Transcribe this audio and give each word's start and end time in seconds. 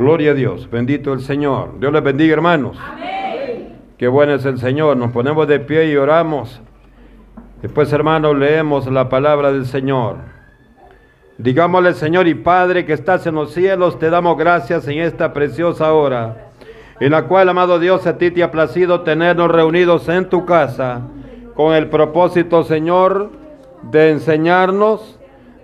Gloria 0.00 0.30
a 0.30 0.34
Dios, 0.34 0.70
bendito 0.70 1.12
el 1.12 1.20
Señor. 1.20 1.78
Dios 1.78 1.92
les 1.92 2.02
bendiga, 2.02 2.32
hermanos. 2.32 2.74
Amén. 2.80 3.76
Qué 3.98 4.08
bueno 4.08 4.32
es 4.32 4.46
el 4.46 4.58
Señor. 4.58 4.96
Nos 4.96 5.12
ponemos 5.12 5.46
de 5.46 5.60
pie 5.60 5.92
y 5.92 5.96
oramos. 5.96 6.58
Después, 7.60 7.92
hermanos, 7.92 8.34
leemos 8.34 8.86
la 8.86 9.10
palabra 9.10 9.52
del 9.52 9.66
Señor. 9.66 10.16
Digámosle, 11.36 11.92
Señor 11.92 12.28
y 12.28 12.34
Padre, 12.34 12.86
que 12.86 12.94
estás 12.94 13.26
en 13.26 13.34
los 13.34 13.52
cielos, 13.52 13.98
te 13.98 14.08
damos 14.08 14.38
gracias 14.38 14.88
en 14.88 15.00
esta 15.00 15.34
preciosa 15.34 15.92
hora, 15.92 16.50
en 16.98 17.10
la 17.12 17.24
cual, 17.24 17.50
amado 17.50 17.78
Dios, 17.78 18.06
a 18.06 18.16
ti 18.16 18.30
te 18.30 18.42
ha 18.42 18.50
placido 18.50 19.02
tenernos 19.02 19.50
reunidos 19.50 20.08
en 20.08 20.30
tu 20.30 20.46
casa, 20.46 21.02
con 21.54 21.74
el 21.74 21.90
propósito, 21.90 22.62
Señor, 22.62 23.32
de 23.82 24.12
enseñarnos, 24.12 25.20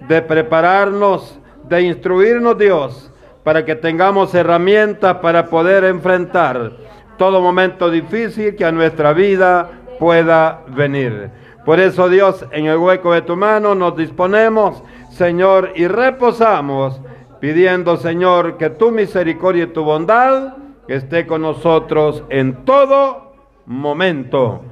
de 0.06 0.20
prepararnos, 0.20 1.38
de 1.70 1.80
instruirnos, 1.84 2.58
Dios 2.58 3.12
para 3.46 3.64
que 3.64 3.76
tengamos 3.76 4.34
herramientas 4.34 5.18
para 5.18 5.46
poder 5.46 5.84
enfrentar 5.84 6.72
todo 7.16 7.40
momento 7.40 7.92
difícil 7.92 8.56
que 8.56 8.64
a 8.64 8.72
nuestra 8.72 9.12
vida 9.12 9.70
pueda 10.00 10.64
venir. 10.66 11.30
Por 11.64 11.78
eso 11.78 12.08
Dios, 12.08 12.44
en 12.50 12.66
el 12.66 12.76
hueco 12.76 13.12
de 13.12 13.22
tu 13.22 13.36
mano 13.36 13.76
nos 13.76 13.96
disponemos, 13.96 14.82
Señor, 15.10 15.70
y 15.76 15.86
reposamos, 15.86 17.00
pidiendo, 17.38 17.96
Señor, 17.98 18.56
que 18.56 18.70
tu 18.70 18.90
misericordia 18.90 19.62
y 19.62 19.68
tu 19.68 19.84
bondad 19.84 20.56
esté 20.88 21.24
con 21.24 21.42
nosotros 21.42 22.24
en 22.30 22.64
todo 22.64 23.32
momento. 23.66 24.62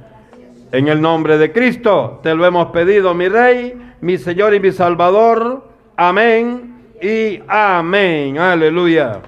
En 0.73 0.89
el 0.89 0.99
nombre 0.99 1.37
de 1.37 1.53
Cristo 1.53 2.19
te 2.21 2.35
lo 2.35 2.45
hemos 2.45 2.71
pedido, 2.71 3.13
mi 3.13 3.29
Rey, 3.29 3.93
mi 4.01 4.17
Señor 4.17 4.53
y 4.53 4.59
mi 4.59 4.73
Salvador. 4.73 5.63
Amén 5.95 6.74
y 7.01 7.41
amén. 7.47 8.37
Aleluya. 8.37 9.21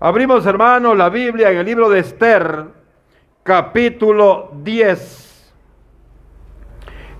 Abrimos, 0.00 0.44
hermanos, 0.46 0.96
la 0.96 1.08
Biblia 1.08 1.50
en 1.50 1.58
el 1.58 1.66
libro 1.66 1.88
de 1.88 2.00
Esther, 2.00 2.66
capítulo 3.42 4.50
10. 4.62 5.52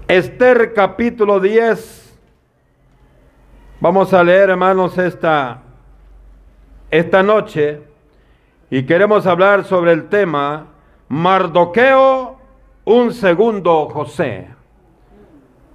Esther, 0.09 0.73
capítulo 0.75 1.41
10. 1.41 2.19
Vamos 3.81 4.13
a 4.13 4.23
leer, 4.23 4.51
hermanos, 4.51 4.97
esta, 4.99 5.63
esta 6.91 7.23
noche 7.23 7.81
y 8.71 8.85
queremos 8.85 9.27
hablar 9.27 9.65
sobre 9.65 9.93
el 9.93 10.09
tema 10.09 10.67
Mardoqueo, 11.09 12.39
un 12.85 13.13
segundo 13.13 13.89
José. 13.89 14.49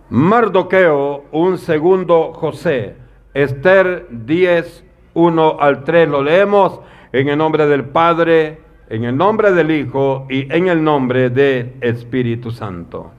Mardoqueo, 0.09 1.25
un 1.31 1.57
segundo 1.57 2.33
José. 2.33 3.08
Esther 3.33 4.07
10, 4.09 4.85
1 5.13 5.57
al 5.59 5.83
3. 5.83 6.09
Lo 6.09 6.23
leemos 6.23 6.79
en 7.11 7.29
el 7.29 7.37
nombre 7.37 7.67
del 7.67 7.85
Padre, 7.85 8.61
en 8.89 9.03
el 9.03 9.15
nombre 9.15 9.51
del 9.51 9.71
Hijo 9.71 10.25
y 10.29 10.51
en 10.53 10.67
el 10.67 10.83
nombre 10.83 11.29
del 11.29 11.75
Espíritu 11.81 12.51
Santo. 12.51 13.11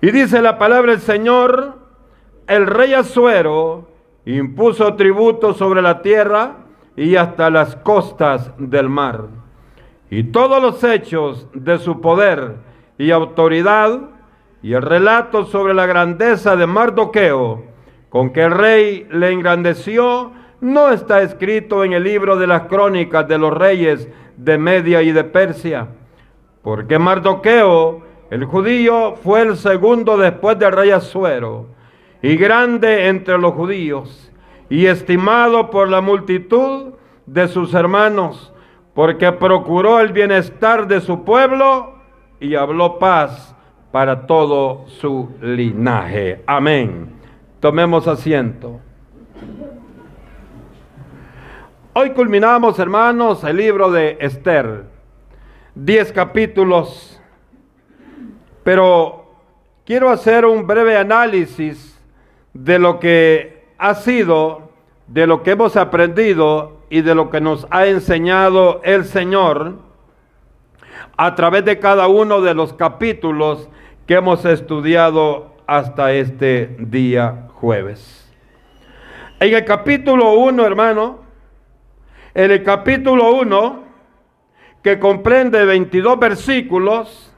Y 0.00 0.10
dice 0.10 0.42
la 0.42 0.58
palabra 0.58 0.92
del 0.92 1.00
Señor, 1.00 1.78
el 2.46 2.66
rey 2.66 2.94
Azuero 2.94 3.88
impuso 4.24 4.94
tributo 4.94 5.54
sobre 5.54 5.82
la 5.82 6.02
tierra 6.02 6.56
y 6.96 7.16
hasta 7.16 7.50
las 7.50 7.76
costas 7.76 8.52
del 8.58 8.88
mar. 8.88 9.26
Y 10.10 10.24
todos 10.24 10.62
los 10.62 10.82
hechos 10.84 11.48
de 11.52 11.78
su 11.78 12.00
poder 12.00 12.56
y 12.98 13.10
autoridad 13.10 14.00
y 14.62 14.72
el 14.72 14.82
relato 14.82 15.44
sobre 15.44 15.74
la 15.74 15.86
grandeza 15.86 16.56
de 16.56 16.66
Mardoqueo, 16.66 17.64
con 18.16 18.30
que 18.30 18.44
el 18.44 18.50
rey 18.50 19.06
le 19.10 19.30
engrandeció, 19.30 20.32
no 20.62 20.88
está 20.88 21.20
escrito 21.20 21.84
en 21.84 21.92
el 21.92 22.02
libro 22.02 22.36
de 22.36 22.46
las 22.46 22.62
crónicas 22.62 23.28
de 23.28 23.36
los 23.36 23.52
reyes 23.52 24.08
de 24.38 24.56
Media 24.56 25.02
y 25.02 25.12
de 25.12 25.22
Persia. 25.22 25.88
Porque 26.62 26.98
Mardoqueo, 26.98 28.00
el 28.30 28.46
judío, 28.46 29.16
fue 29.16 29.42
el 29.42 29.58
segundo 29.58 30.16
después 30.16 30.58
del 30.58 30.72
rey 30.72 30.92
Azuero, 30.92 31.66
y 32.22 32.36
grande 32.36 33.08
entre 33.08 33.36
los 33.36 33.52
judíos, 33.52 34.32
y 34.70 34.86
estimado 34.86 35.68
por 35.68 35.90
la 35.90 36.00
multitud 36.00 36.94
de 37.26 37.48
sus 37.48 37.74
hermanos, 37.74 38.50
porque 38.94 39.30
procuró 39.32 40.00
el 40.00 40.14
bienestar 40.14 40.88
de 40.88 41.02
su 41.02 41.22
pueblo 41.22 41.96
y 42.40 42.54
habló 42.54 42.98
paz 42.98 43.54
para 43.92 44.26
todo 44.26 44.86
su 44.86 45.28
linaje. 45.42 46.42
Amén. 46.46 47.15
Tomemos 47.60 48.06
asiento. 48.06 48.80
Hoy 51.94 52.10
culminamos, 52.10 52.78
hermanos, 52.78 53.42
el 53.44 53.56
libro 53.56 53.90
de 53.90 54.18
Esther. 54.20 54.84
Diez 55.74 56.12
capítulos. 56.12 57.18
Pero 58.62 59.32
quiero 59.86 60.10
hacer 60.10 60.44
un 60.44 60.66
breve 60.66 60.98
análisis 60.98 61.98
de 62.52 62.78
lo 62.78 63.00
que 63.00 63.64
ha 63.78 63.94
sido, 63.94 64.70
de 65.06 65.26
lo 65.26 65.42
que 65.42 65.52
hemos 65.52 65.78
aprendido 65.78 66.82
y 66.90 67.00
de 67.00 67.14
lo 67.14 67.30
que 67.30 67.40
nos 67.40 67.66
ha 67.70 67.86
enseñado 67.86 68.82
el 68.84 69.06
Señor 69.06 69.76
a 71.16 71.34
través 71.34 71.64
de 71.64 71.78
cada 71.78 72.06
uno 72.06 72.42
de 72.42 72.52
los 72.52 72.74
capítulos 72.74 73.70
que 74.06 74.14
hemos 74.14 74.44
estudiado 74.44 75.54
hasta 75.66 76.12
este 76.12 76.76
día 76.78 77.45
En 77.74 79.54
el 79.54 79.64
capítulo 79.64 80.34
1, 80.34 80.64
hermano, 80.64 81.24
en 82.32 82.52
el 82.52 82.62
capítulo 82.62 83.32
1, 83.32 83.82
que 84.82 85.00
comprende 85.00 85.64
22 85.64 86.16
versículos, 86.16 87.34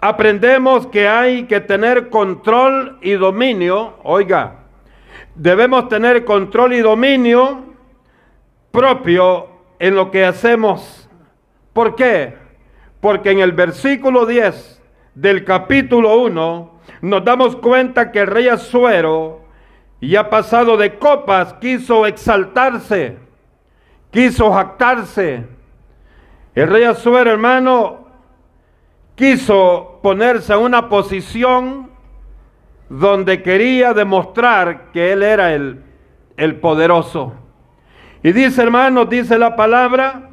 aprendemos 0.00 0.88
que 0.88 1.06
hay 1.06 1.44
que 1.44 1.60
tener 1.60 2.10
control 2.10 2.98
y 3.00 3.12
dominio. 3.12 3.94
Oiga, 4.02 4.64
debemos 5.36 5.88
tener 5.88 6.24
control 6.24 6.72
y 6.72 6.80
dominio 6.80 7.62
propio 8.72 9.48
en 9.78 9.94
lo 9.94 10.10
que 10.10 10.24
hacemos. 10.24 11.08
¿Por 11.72 11.94
qué? 11.94 12.34
Porque 13.00 13.30
en 13.30 13.38
el 13.38 13.52
versículo 13.52 14.26
10 14.26 14.82
del 15.14 15.44
capítulo 15.44 16.16
1 16.22 16.80
nos 17.02 17.24
damos 17.24 17.56
cuenta 17.56 18.10
que 18.10 18.20
el 18.20 18.26
rey 18.26 18.48
Azuero, 18.48 19.43
ya 20.00 20.28
pasado 20.30 20.76
de 20.76 20.98
copas, 20.98 21.54
quiso 21.54 22.06
exaltarse, 22.06 23.18
quiso 24.10 24.52
jactarse. 24.52 25.46
El 26.54 26.68
rey 26.68 26.84
Azuero, 26.84 27.30
hermano, 27.30 28.06
quiso 29.14 30.00
ponerse 30.02 30.52
en 30.52 30.60
una 30.60 30.88
posición 30.88 31.90
donde 32.88 33.42
quería 33.42 33.94
demostrar 33.94 34.92
que 34.92 35.12
él 35.12 35.22
era 35.22 35.54
el, 35.54 35.82
el 36.36 36.56
poderoso. 36.56 37.32
Y 38.22 38.32
dice, 38.32 38.62
hermano, 38.62 39.04
dice 39.04 39.38
la 39.38 39.56
palabra, 39.56 40.30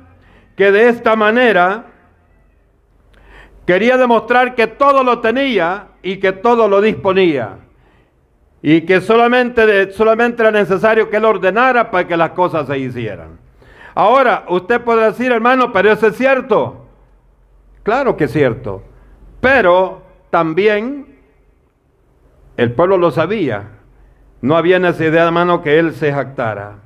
que 0.56 0.72
de 0.72 0.90
esta 0.90 1.16
manera 1.16 1.86
quería 3.66 3.98
demostrar 3.98 4.56
que 4.56 4.68
todo 4.68 5.04
lo 5.04 5.20
tenía 5.20 5.88
y 6.04 6.18
que 6.18 6.32
todo 6.32 6.68
lo 6.68 6.82
disponía. 6.82 7.58
Y 8.62 8.82
que 8.82 9.02
solamente, 9.02 9.92
solamente 9.92 10.44
era 10.44 10.52
necesario 10.52 11.10
que 11.10 11.18
él 11.18 11.26
ordenara 11.26 11.90
para 11.90 12.08
que 12.08 12.16
las 12.16 12.32
cosas 12.32 12.68
se 12.68 12.78
hicieran. 12.78 13.40
Ahora, 13.96 14.46
usted 14.50 14.82
puede 14.82 15.06
decir, 15.06 15.32
hermano, 15.32 15.72
pero 15.74 15.92
eso 15.92 16.08
es 16.08 16.16
cierto. 16.16 16.86
Claro 17.84 18.16
que 18.16 18.26
es 18.26 18.32
cierto. 18.32 18.84
Pero 19.40 20.04
también 20.30 21.18
el 22.58 22.74
pueblo 22.74 22.98
lo 22.98 23.12
sabía. 23.12 23.70
No 24.42 24.56
había 24.56 24.80
necesidad, 24.80 25.28
hermano, 25.28 25.62
que 25.62 25.80
él 25.80 25.94
se 25.94 26.12
jactara. 26.12 26.80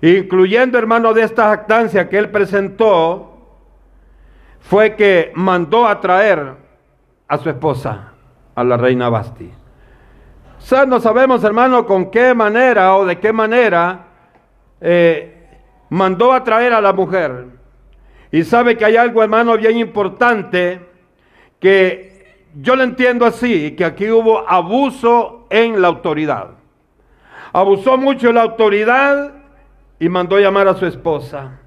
Incluyendo, 0.00 0.78
hermano, 0.78 1.14
de 1.14 1.22
esta 1.22 1.48
jactancia 1.48 2.08
que 2.08 2.18
él 2.18 2.30
presentó, 2.30 3.30
fue 4.60 4.96
que 4.96 5.32
mandó 5.34 5.86
a 5.86 6.00
traer 6.00 6.54
a 7.28 7.38
su 7.38 7.48
esposa 7.48 8.12
a 8.54 8.64
la 8.64 8.76
reina 8.76 9.08
Basti. 9.08 9.50
O 10.64 10.66
sea, 10.66 10.86
no 10.86 10.98
sabemos, 10.98 11.44
hermano, 11.44 11.84
con 11.84 12.10
qué 12.10 12.32
manera 12.32 12.96
o 12.96 13.04
de 13.04 13.18
qué 13.18 13.34
manera 13.34 14.06
eh, 14.80 15.46
mandó 15.90 16.32
a 16.32 16.42
traer 16.42 16.72
a 16.72 16.80
la 16.80 16.94
mujer. 16.94 17.48
Y 18.32 18.44
sabe 18.44 18.74
que 18.74 18.86
hay 18.86 18.96
algo, 18.96 19.22
hermano, 19.22 19.58
bien 19.58 19.76
importante 19.76 20.80
que 21.60 22.46
yo 22.62 22.76
lo 22.76 22.82
entiendo 22.82 23.26
así, 23.26 23.72
que 23.72 23.84
aquí 23.84 24.10
hubo 24.10 24.48
abuso 24.48 25.46
en 25.50 25.82
la 25.82 25.88
autoridad. 25.88 26.52
Abusó 27.52 27.98
mucho 27.98 28.32
la 28.32 28.40
autoridad 28.40 29.32
y 30.00 30.08
mandó 30.08 30.38
llamar 30.38 30.66
a 30.68 30.76
su 30.76 30.86
esposa. 30.86 31.60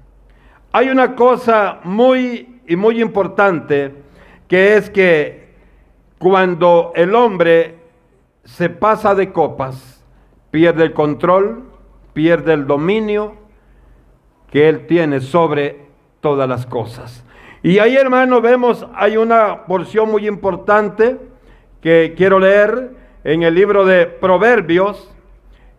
Hay 0.72 0.88
una 0.88 1.14
cosa 1.14 1.78
muy 1.84 2.62
y 2.66 2.74
muy 2.74 3.00
importante 3.00 3.94
que 4.48 4.74
es 4.74 4.90
que 4.90 5.54
cuando 6.18 6.90
el 6.96 7.14
hombre 7.14 7.77
se 8.48 8.70
pasa 8.70 9.14
de 9.14 9.30
copas, 9.30 10.02
pierde 10.50 10.82
el 10.82 10.94
control, 10.94 11.64
pierde 12.14 12.54
el 12.54 12.66
dominio 12.66 13.36
que 14.50 14.70
Él 14.70 14.86
tiene 14.86 15.20
sobre 15.20 15.86
todas 16.20 16.48
las 16.48 16.64
cosas. 16.64 17.24
Y 17.62 17.78
ahí, 17.78 17.94
hermano, 17.96 18.40
vemos, 18.40 18.86
hay 18.94 19.18
una 19.18 19.66
porción 19.66 20.10
muy 20.10 20.26
importante 20.26 21.18
que 21.82 22.14
quiero 22.16 22.38
leer 22.38 22.90
en 23.22 23.42
el 23.42 23.54
libro 23.54 23.84
de 23.84 24.06
Proverbios. 24.06 25.14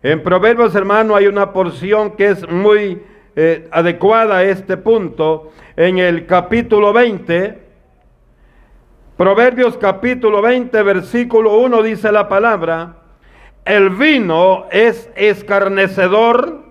En 0.04 0.22
Proverbios, 0.22 0.74
hermano, 0.76 1.16
hay 1.16 1.26
una 1.26 1.52
porción 1.52 2.12
que 2.12 2.28
es 2.28 2.48
muy 2.48 3.02
eh, 3.34 3.68
adecuada 3.72 4.38
a 4.38 4.44
este 4.44 4.76
punto. 4.76 5.50
En 5.76 5.98
el 5.98 6.24
capítulo 6.24 6.92
20, 6.92 7.69
Proverbios 9.20 9.76
capítulo 9.76 10.40
20, 10.40 10.82
versículo 10.82 11.58
1 11.58 11.82
dice 11.82 12.10
la 12.10 12.26
palabra, 12.26 12.94
el 13.66 13.90
vino 13.90 14.64
es 14.70 15.10
escarnecedor, 15.14 16.62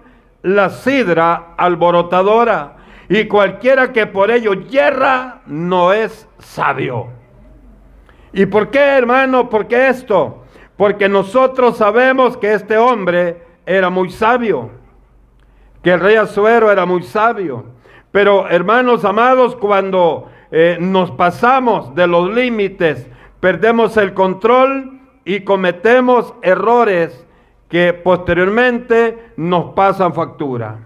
la 0.41 0.71
sidra 0.71 1.53
alborotadora, 1.57 2.77
y 3.07 3.27
cualquiera 3.27 3.93
que 3.93 4.07
por 4.07 4.31
ello 4.31 4.53
yerra 4.53 5.41
no 5.45 5.93
es 5.93 6.27
sabio. 6.39 7.09
¿Y 8.33 8.47
por 8.47 8.71
qué, 8.71 8.79
hermano? 8.79 9.47
¿Por 9.47 9.67
qué 9.67 9.87
esto? 9.89 10.43
Porque 10.75 11.07
nosotros 11.07 11.77
sabemos 11.77 12.35
que 12.35 12.55
este 12.55 12.79
hombre 12.79 13.43
era 13.67 13.91
muy 13.91 14.09
sabio, 14.09 14.71
que 15.83 15.91
el 15.91 15.99
rey 15.99 16.15
Azuero 16.15 16.71
era 16.71 16.87
muy 16.87 17.03
sabio. 17.03 17.65
Pero, 18.11 18.49
hermanos 18.49 19.05
amados, 19.05 19.55
cuando 19.55 20.31
eh, 20.51 20.77
nos 20.79 21.11
pasamos 21.11 21.93
de 21.95 22.07
los 22.07 22.33
límites, 22.33 23.07
perdemos 23.39 23.97
el 23.97 24.13
control 24.13 24.99
y 25.25 25.41
cometemos 25.41 26.33
errores 26.41 27.25
que 27.69 27.93
posteriormente 27.93 29.31
nos 29.37 29.73
pasan 29.73 30.13
factura. 30.13 30.79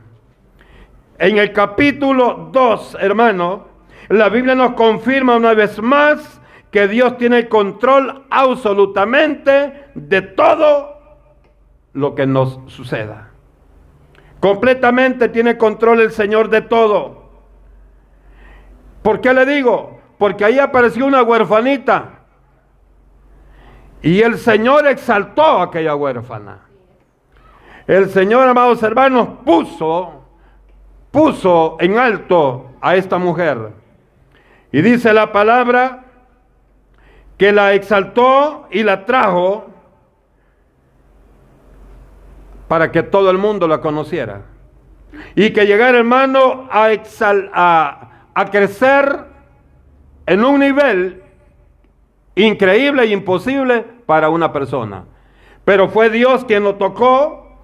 En 1.17 1.37
el 1.37 1.53
capítulo 1.53 2.49
2, 2.51 2.97
hermano, 2.99 3.67
la 4.09 4.29
Biblia 4.29 4.55
nos 4.55 4.73
confirma 4.73 5.37
una 5.37 5.53
vez 5.53 5.81
más 5.81 6.41
que 6.71 6.87
Dios 6.87 7.17
tiene 7.17 7.37
el 7.37 7.49
control 7.49 8.25
absolutamente 8.29 9.85
de 9.95 10.21
todo 10.21 10.97
lo 11.93 12.15
que 12.15 12.25
nos 12.25 12.59
suceda. 12.67 13.29
Completamente 14.39 15.29
tiene 15.29 15.57
control 15.57 16.01
el 16.01 16.11
Señor 16.11 16.49
de 16.49 16.61
todo. 16.61 17.22
¿Por 19.03 19.21
qué 19.21 19.33
le 19.33 19.45
digo? 19.45 19.99
Porque 20.17 20.45
ahí 20.45 20.57
apareció 20.57 21.05
una 21.05 21.21
huerfanita. 21.21 22.21
Y 24.01 24.21
el 24.21 24.37
Señor 24.37 24.87
exaltó 24.87 25.43
a 25.43 25.63
aquella 25.63 25.95
huérfana. 25.95 26.59
El 27.85 28.09
Señor, 28.09 28.47
amados 28.47 28.81
hermanos, 28.81 29.27
puso, 29.45 30.23
puso 31.11 31.77
en 31.79 31.97
alto 31.97 32.71
a 32.81 32.95
esta 32.95 33.17
mujer. 33.17 33.71
Y 34.71 34.81
dice 34.81 35.13
la 35.13 35.31
palabra 35.31 36.05
que 37.37 37.51
la 37.51 37.73
exaltó 37.73 38.67
y 38.71 38.83
la 38.83 39.05
trajo 39.05 39.67
para 42.67 42.91
que 42.91 43.03
todo 43.03 43.29
el 43.29 43.37
mundo 43.37 43.67
la 43.67 43.81
conociera. 43.81 44.41
Y 45.35 45.51
que 45.51 45.65
llegara, 45.65 45.97
hermano, 45.97 46.67
a, 46.71 46.89
a, 47.53 48.09
a 48.33 48.45
crecer 48.45 49.25
en 50.25 50.43
un 50.43 50.59
nivel 50.59 51.21
increíble 52.35 53.03
e 53.03 53.07
imposible 53.07 53.85
para 54.05 54.29
una 54.29 54.51
persona. 54.51 55.05
Pero 55.65 55.89
fue 55.89 56.09
Dios 56.09 56.45
quien 56.45 56.63
lo 56.63 56.75
tocó. 56.75 57.61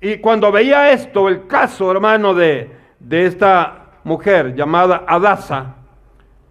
Y 0.00 0.18
cuando 0.18 0.52
veía 0.52 0.92
esto, 0.92 1.28
el 1.28 1.46
caso, 1.46 1.90
hermano, 1.90 2.34
de, 2.34 2.70
de 3.00 3.26
esta 3.26 3.84
mujer 4.04 4.54
llamada 4.54 5.04
Adasa, 5.06 5.76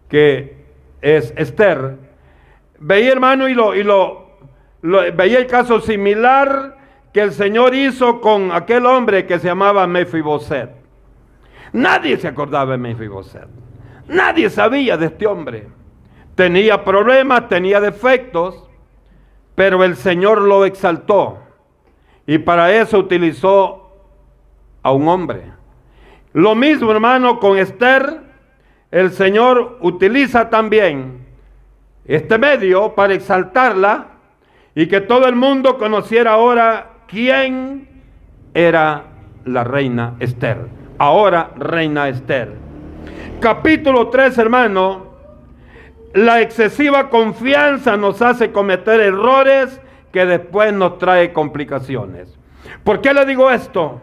que 0.10 0.64
es 1.02 1.34
Esther, 1.38 1.98
veía, 2.80 3.12
hermano, 3.12 3.48
y 3.48 3.54
lo, 3.54 3.76
y 3.76 3.84
lo, 3.84 4.38
veía 4.82 5.40
el 5.40 5.48
caso 5.48 5.80
similar 5.80 6.78
que 7.14 7.22
el 7.22 7.32
Señor 7.32 7.76
hizo 7.76 8.22
con 8.22 8.52
aquel 8.52 8.86
hombre 8.86 9.26
que 9.26 9.40
se 9.40 9.48
llamaba 9.48 9.86
Mefiboset. 9.88 10.83
Nadie 11.74 12.18
se 12.18 12.28
acordaba 12.28 12.74
de 12.74 12.78
Mefiboset. 12.78 13.48
Nadie 14.08 14.50
sabía 14.50 14.96
de 14.96 15.08
este 15.08 15.26
hombre. 15.26 15.68
Tenía 16.36 16.84
problemas, 16.84 17.48
tenía 17.50 17.80
defectos, 17.82 18.70
pero 19.56 19.84
el 19.84 19.96
Señor 19.96 20.42
lo 20.42 20.66
exaltó. 20.66 21.40
Y 22.26 22.38
para 22.38 22.72
eso 22.72 23.00
utilizó 23.00 23.92
a 24.82 24.92
un 24.92 25.08
hombre. 25.08 25.52
Lo 26.34 26.56
mismo, 26.56 26.92
hermano, 26.92 27.40
con 27.40 27.58
Esther, 27.58 28.22
el 28.92 29.12
Señor 29.12 29.78
utiliza 29.82 30.50
también 30.50 31.26
este 32.06 32.38
medio 32.38 32.94
para 32.94 33.14
exaltarla 33.14 34.08
y 34.76 34.88
que 34.88 35.02
todo 35.02 35.28
el 35.28 35.36
mundo 35.36 35.78
conociera 35.78 36.34
ahora 36.34 36.94
quién 37.08 37.88
era 38.54 39.06
la 39.46 39.64
reina 39.64 40.16
Esther. 40.20 40.83
Ahora 40.98 41.52
reina 41.56 42.08
Esther. 42.08 42.54
Capítulo 43.40 44.10
3, 44.10 44.38
hermano. 44.38 45.14
La 46.14 46.42
excesiva 46.42 47.10
confianza 47.10 47.98
nos 47.98 48.22
hace 48.22 48.52
cometer 48.52 49.00
errores 49.00 49.82
que 50.12 50.26
después 50.26 50.72
nos 50.72 51.00
trae 51.00 51.34
complicaciones. 51.34 52.38
¿Por 52.84 53.02
qué 53.02 53.14
le 53.14 53.26
digo 53.26 53.50
esto? 53.50 54.00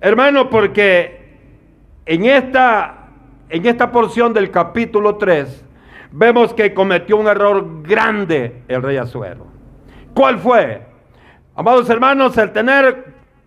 Hermano, 0.00 0.48
porque 0.48 1.36
en 2.06 2.24
esta, 2.24 3.08
en 3.50 3.66
esta 3.66 3.92
porción 3.92 4.32
del 4.32 4.50
capítulo 4.50 5.16
3 5.16 5.64
vemos 6.10 6.54
que 6.54 6.72
cometió 6.72 7.18
un 7.18 7.26
error 7.26 7.82
grande 7.82 8.62
el 8.68 8.82
rey 8.82 8.96
Azuero. 8.96 9.46
¿Cuál 10.14 10.38
fue? 10.38 10.82
Amados 11.54 11.90
hermanos, 11.90 12.38
el 12.38 12.52
tener 12.52 13.04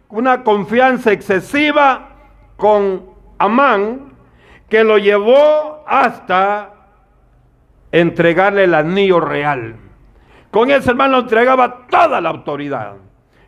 una 0.09 0.43
confianza 0.43 1.11
excesiva 1.11 2.10
con 2.61 3.07
Amán 3.39 4.13
que 4.69 4.83
lo 4.83 4.99
llevó 4.99 5.83
hasta 5.87 6.69
entregarle 7.91 8.65
el 8.65 8.75
anillo 8.75 9.19
real. 9.19 9.77
Con 10.51 10.69
ese 10.69 10.91
hermano 10.91 11.21
entregaba 11.21 11.87
toda 11.89 12.21
la 12.21 12.29
autoridad. 12.29 12.97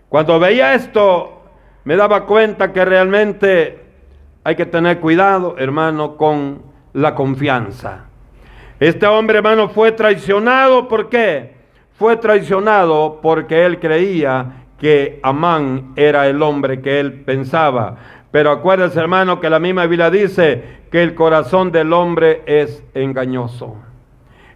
Cuando 0.10 0.39
veía 0.39 0.74
esto, 0.74 1.44
me 1.83 1.95
daba 1.95 2.25
cuenta 2.25 2.74
que 2.74 2.83
realmente 2.83 3.86
hay 4.44 4.56
que 4.56 4.65
tener 4.65 5.00
cuidado, 5.00 5.57
hermano, 5.59 6.18
con 6.18 6.63
la 6.94 7.13
confianza. 7.13 8.06
Este 8.80 9.06
hombre, 9.06 9.37
hermano, 9.37 9.69
fue 9.69 9.92
traicionado. 9.92 10.87
¿Por 10.87 11.09
qué? 11.09 11.54
Fue 11.99 12.18
traicionado 12.18 13.19
porque 13.21 13.64
él 13.64 13.80
creía 13.80 14.64
que 14.80 15.19
Amán 15.21 15.94
era 15.97 16.28
el 16.28 16.42
hombre 16.42 16.81
que 16.81 16.99
él 16.99 17.21
pensaba. 17.21 18.22
Pero 18.33 18.49
acuérdense, 18.49 18.99
hermano, 18.99 19.40
que 19.40 19.47
la 19.47 19.59
misma 19.59 19.85
Biblia 19.85 20.09
dice 20.09 20.63
que 20.92 21.04
el 21.04 21.13
corazón 21.13 21.71
del 21.71 21.94
hombre 21.94 22.42
es 22.47 22.83
engañoso. 22.95 23.75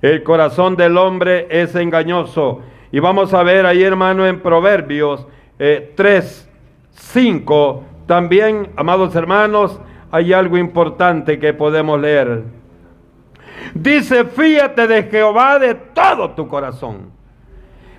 El 0.01 0.23
corazón 0.23 0.75
del 0.75 0.97
hombre 0.97 1.45
es 1.51 1.75
engañoso. 1.75 2.61
Y 2.91 2.99
vamos 2.99 3.35
a 3.35 3.43
ver 3.43 3.67
ahí, 3.67 3.83
hermano, 3.83 4.25
en 4.25 4.39
Proverbios 4.39 5.27
3, 5.57 5.59
eh, 5.59 6.51
5, 6.89 7.83
también, 8.07 8.71
amados 8.77 9.15
hermanos, 9.15 9.79
hay 10.09 10.33
algo 10.33 10.57
importante 10.57 11.37
que 11.37 11.53
podemos 11.53 12.01
leer. 12.01 12.45
Dice, 13.75 14.25
fíjate 14.25 14.87
de 14.87 15.03
Jehová 15.03 15.59
de 15.59 15.75
todo 15.75 16.31
tu 16.31 16.47
corazón. 16.47 17.11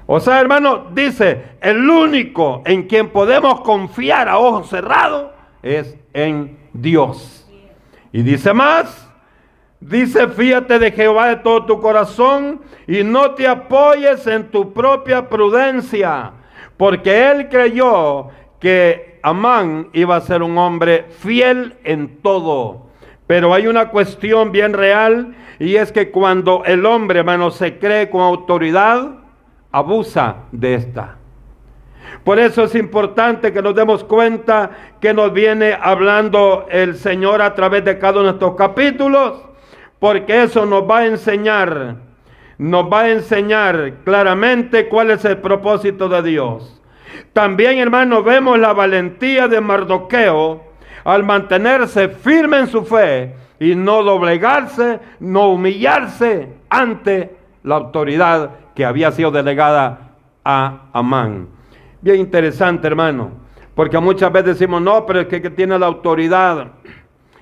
O 0.07 0.19
sea, 0.19 0.41
hermano, 0.41 0.87
dice, 0.93 1.41
el 1.61 1.89
único 1.89 2.63
en 2.67 2.89
quien 2.89 3.11
podemos 3.11 3.61
confiar 3.61 4.29
a 4.29 4.39
ojos 4.39 4.71
cerrados 4.71 5.38
es 5.63 5.97
en 6.13 6.59
Dios. 6.73 7.49
Y 8.13 8.23
dice 8.23 8.53
más, 8.53 9.09
dice, 9.81 10.29
fíjate 10.29 10.79
de 10.79 10.93
Jehová 10.93 11.29
de 11.29 11.37
todo 11.37 11.67
tu 11.67 11.81
corazón 11.81 12.61
y 12.87 13.03
no 13.05 13.33
te 13.33 13.47
apoyes 13.47 14.27
en 14.27 14.51
tu 14.51 14.73
propia 14.73 15.29
prudencia, 15.29 16.33
porque 16.77 17.31
él 17.31 17.49
creyó 17.49 18.29
que 18.61 19.21
Amán 19.23 19.89
iba 19.93 20.17
a 20.17 20.21
ser 20.21 20.43
un 20.43 20.57
hombre 20.59 21.07
fiel 21.11 21.77
en 21.85 22.21
todo. 22.23 22.87
Pero 23.27 23.53
hay 23.53 23.67
una 23.67 23.91
cuestión 23.91 24.53
bien 24.53 24.73
real 24.73 25.37
y 25.59 25.77
es 25.77 25.93
que 25.93 26.11
cuando 26.11 26.65
el 26.65 26.87
hombre, 26.87 27.19
hermano, 27.19 27.51
se 27.51 27.79
cree 27.79 28.09
con 28.09 28.23
autoridad, 28.23 29.19
abusa 29.71 30.45
de 30.51 30.75
esta. 30.75 31.18
Por 32.25 32.39
eso 32.39 32.65
es 32.65 32.75
importante 32.75 33.53
que 33.53 33.63
nos 33.63 33.75
demos 33.75 34.05
cuenta 34.05 34.71
que 35.01 35.15
nos 35.15 35.33
viene 35.33 35.77
hablando 35.81 36.67
el 36.71 36.97
Señor 36.97 37.41
a 37.43 37.55
través 37.55 37.85
de 37.85 37.99
cada 37.99 38.21
uno 38.21 38.29
de 38.29 38.33
estos 38.33 38.55
capítulos, 38.55 39.43
porque 39.99 40.43
eso 40.43 40.67
nos 40.67 40.89
va 40.89 40.99
a 40.99 41.07
enseñar, 41.07 41.97
nos 42.59 42.85
va 42.93 43.03
a 43.03 43.11
enseñar 43.11 43.95
claramente 44.05 44.89
cuál 44.89 45.11
es 45.11 45.25
el 45.25 45.39
propósito 45.39 46.09
de 46.09 46.23
Dios. 46.23 46.81
También, 47.33 47.79
hermano, 47.79 48.23
vemos 48.23 48.59
la 48.59 48.73
valentía 48.73 49.49
de 49.49 49.61
Mardoqueo 49.61 50.65
al 51.05 51.25
mantenerse 51.25 52.09
firme 52.09 52.59
en 52.59 52.67
su 52.67 52.85
fe 52.85 53.35
y 53.61 53.75
no 53.75 54.03
doblegarse, 54.03 55.01
no 55.21 55.49
humillarse 55.51 56.49
ante 56.69 57.37
la 57.63 57.77
autoridad 57.77 58.51
que 58.75 58.85
había 58.85 59.11
sido 59.13 59.31
delegada 59.31 60.11
a 60.45 60.83
Amán. 60.93 61.58
Bien 62.01 62.21
interesante, 62.21 62.87
hermano, 62.87 63.31
porque 63.75 63.99
muchas 63.99 64.31
veces 64.33 64.59
decimos, 64.59 64.81
no, 64.81 65.05
pero 65.05 65.21
es 65.21 65.27
que, 65.27 65.51
tiene 65.51 65.79
la 65.79 65.87
autoridad 65.87 66.73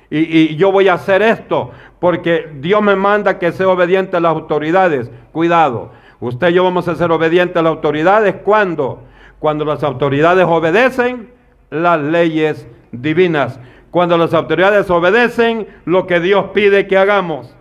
y, 0.08 0.56
yo 0.56 0.72
voy 0.72 0.88
a 0.88 0.94
hacer 0.94 1.20
esto, 1.20 1.72
porque 1.98 2.48
Dios 2.60 2.80
me 2.80 2.96
manda 2.96 3.38
que 3.38 3.52
sea 3.52 3.68
obediente 3.68 4.16
a 4.16 4.20
las 4.20 4.32
autoridades. 4.32 5.10
Cuidado, 5.32 5.90
usted 6.20 6.48
y 6.48 6.54
yo 6.54 6.64
vamos 6.64 6.88
a 6.88 6.94
ser 6.94 7.10
obedientes 7.10 7.56
a 7.56 7.62
las 7.62 7.70
autoridades 7.70 8.36
cuando, 8.36 9.02
cuando 9.38 9.64
las 9.64 9.82
autoridades 9.82 10.46
obedecen 10.48 11.30
las 11.70 12.00
leyes 12.00 12.66
divinas, 12.92 13.60
cuando 13.90 14.16
las 14.16 14.32
autoridades 14.32 14.88
obedecen 14.90 15.66
lo 15.84 16.06
que 16.06 16.20
Dios 16.20 16.46
pide 16.54 16.86
que 16.86 16.96
hagamos. 16.96 17.54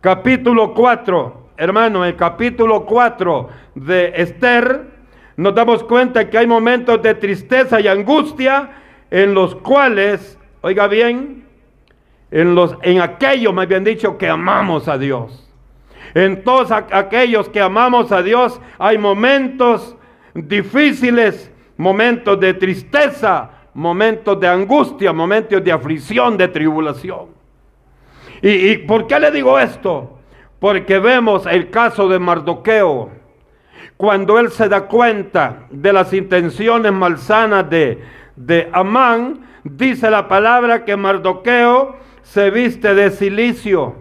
Capítulo 0.00 0.72
4, 0.72 1.48
hermano, 1.56 2.04
el 2.04 2.16
capítulo 2.16 2.86
4 2.86 3.48
de 3.74 4.12
Esther, 4.16 4.95
nos 5.36 5.54
damos 5.54 5.84
cuenta 5.84 6.28
que 6.30 6.38
hay 6.38 6.46
momentos 6.46 7.02
de 7.02 7.14
tristeza 7.14 7.80
y 7.80 7.88
angustia 7.88 8.70
en 9.10 9.34
los 9.34 9.54
cuales, 9.54 10.38
oiga 10.62 10.88
bien, 10.88 11.46
en, 12.30 12.54
los, 12.54 12.76
en 12.82 13.00
aquellos, 13.00 13.52
me 13.52 13.62
habían 13.62 13.84
dicho, 13.84 14.16
que 14.16 14.28
amamos 14.28 14.88
a 14.88 14.98
Dios. 14.98 15.42
En 16.14 16.42
todos 16.42 16.70
aquellos 16.72 17.48
que 17.48 17.60
amamos 17.60 18.12
a 18.12 18.22
Dios 18.22 18.60
hay 18.78 18.96
momentos 18.96 19.96
difíciles, 20.34 21.50
momentos 21.76 22.40
de 22.40 22.54
tristeza, 22.54 23.50
momentos 23.74 24.40
de 24.40 24.48
angustia, 24.48 25.12
momentos 25.12 25.62
de 25.62 25.72
aflicción, 25.72 26.36
de 26.38 26.48
tribulación. 26.48 27.26
¿Y, 28.40 28.70
y 28.70 28.78
por 28.78 29.06
qué 29.06 29.20
le 29.20 29.30
digo 29.30 29.58
esto? 29.58 30.18
Porque 30.58 30.98
vemos 30.98 31.44
el 31.46 31.68
caso 31.68 32.08
de 32.08 32.18
Mardoqueo. 32.18 33.10
Cuando 33.96 34.38
él 34.38 34.50
se 34.50 34.68
da 34.68 34.82
cuenta 34.82 35.66
de 35.70 35.92
las 35.92 36.12
intenciones 36.12 36.92
malsanas 36.92 37.68
de, 37.70 38.02
de 38.36 38.68
Amán, 38.72 39.46
dice 39.64 40.10
la 40.10 40.28
palabra 40.28 40.84
que 40.84 40.96
Mardoqueo 40.96 41.96
se 42.22 42.50
viste 42.50 42.94
de 42.94 43.10
silicio 43.10 43.94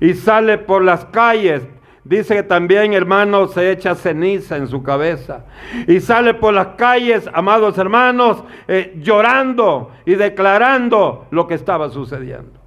y 0.00 0.14
sale 0.14 0.58
por 0.58 0.82
las 0.82 1.04
calles. 1.06 1.62
Dice 2.04 2.36
que 2.36 2.42
también, 2.42 2.92
hermanos, 2.92 3.54
se 3.54 3.70
echa 3.70 3.94
ceniza 3.94 4.56
en 4.56 4.68
su 4.68 4.82
cabeza. 4.82 5.46
Y 5.86 6.00
sale 6.00 6.34
por 6.34 6.52
las 6.52 6.68
calles, 6.76 7.28
amados 7.32 7.78
hermanos, 7.78 8.44
eh, 8.68 8.94
llorando 9.00 9.90
y 10.04 10.14
declarando 10.14 11.26
lo 11.30 11.46
que 11.46 11.54
estaba 11.54 11.88
sucediendo. 11.88 12.60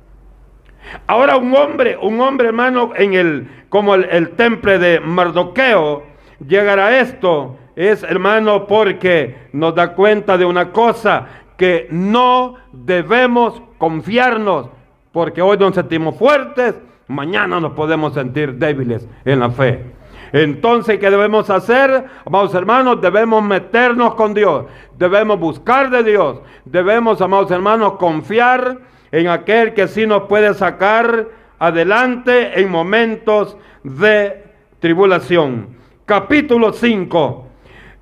Ahora 1.05 1.37
un 1.37 1.55
hombre, 1.55 1.97
un 2.01 2.19
hombre, 2.19 2.47
hermano, 2.47 2.93
en 2.95 3.13
el, 3.13 3.47
como 3.69 3.93
el, 3.93 4.05
el 4.05 4.29
temple 4.31 4.79
de 4.79 4.99
Mardoqueo, 4.99 6.03
llegará 6.45 6.87
a 6.87 6.99
esto, 6.99 7.57
es, 7.75 8.03
hermano, 8.03 8.67
porque 8.67 9.49
nos 9.53 9.75
da 9.75 9.93
cuenta 9.93 10.37
de 10.37 10.45
una 10.45 10.71
cosa, 10.71 11.27
que 11.57 11.87
no 11.89 12.55
debemos 12.71 13.61
confiarnos 13.77 14.69
porque 15.11 15.41
hoy 15.41 15.57
nos 15.57 15.73
sentimos 15.73 16.15
fuertes, 16.15 16.75
mañana 17.07 17.59
nos 17.59 17.73
podemos 17.73 18.13
sentir 18.13 18.53
débiles 18.53 19.07
en 19.25 19.39
la 19.39 19.49
fe. 19.49 19.83
Entonces, 20.31 20.99
¿qué 20.99 21.09
debemos 21.09 21.49
hacer? 21.49 22.05
Amados 22.25 22.53
hermanos, 22.53 23.01
debemos 23.01 23.41
meternos 23.41 24.13
con 24.13 24.33
Dios, 24.33 24.65
debemos 24.97 25.39
buscar 25.39 25.89
de 25.89 26.03
Dios, 26.03 26.41
debemos, 26.65 27.21
amados 27.21 27.49
hermanos, 27.49 27.93
confiar 27.93 28.79
en 29.11 29.27
aquel 29.29 29.73
que 29.73 29.87
sí 29.87 30.05
nos 30.05 30.23
puede 30.23 30.53
sacar 30.53 31.27
adelante 31.57 32.59
en 32.59 32.69
momentos 32.69 33.57
de 33.83 34.43
tribulación. 34.79 35.76
Capítulo 36.07 36.73
5. 36.73 37.47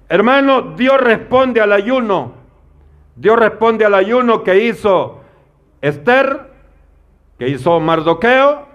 Hermano, 0.08 0.76
Dios 0.78 1.02
responde 1.02 1.60
al 1.60 1.74
ayuno. 1.74 2.32
Dios 3.18 3.38
responde 3.38 3.84
al 3.84 3.96
ayuno 3.96 4.44
que 4.44 4.64
hizo 4.64 5.20
Esther 5.82 6.56
que 7.38 7.50
hizo 7.50 7.80
Mardoqueo, 7.80 8.66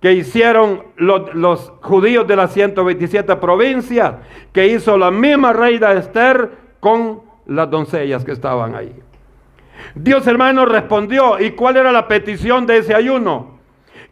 que 0.00 0.12
hicieron 0.12 0.84
los, 0.96 1.72
judíos 1.82 2.26
de 2.26 2.36
las 2.36 2.52
127 2.52 3.36
provincias, 3.36 4.14
que 4.52 4.68
hizo 4.68 4.96
la 4.96 5.10
misma 5.10 5.52
reina 5.52 5.92
Esther 5.92 6.50
con 6.80 7.22
las 7.46 7.68
doncellas 7.70 8.24
que 8.24 8.32
estaban 8.32 8.74
ahí. 8.74 8.94
Dios 9.94 10.26
hermano 10.26 10.64
respondió, 10.64 11.40
¿y 11.40 11.52
cuál 11.52 11.76
era 11.76 11.92
la 11.92 12.08
petición 12.08 12.66
de 12.66 12.78
ese 12.78 12.94
ayuno? 12.94 13.58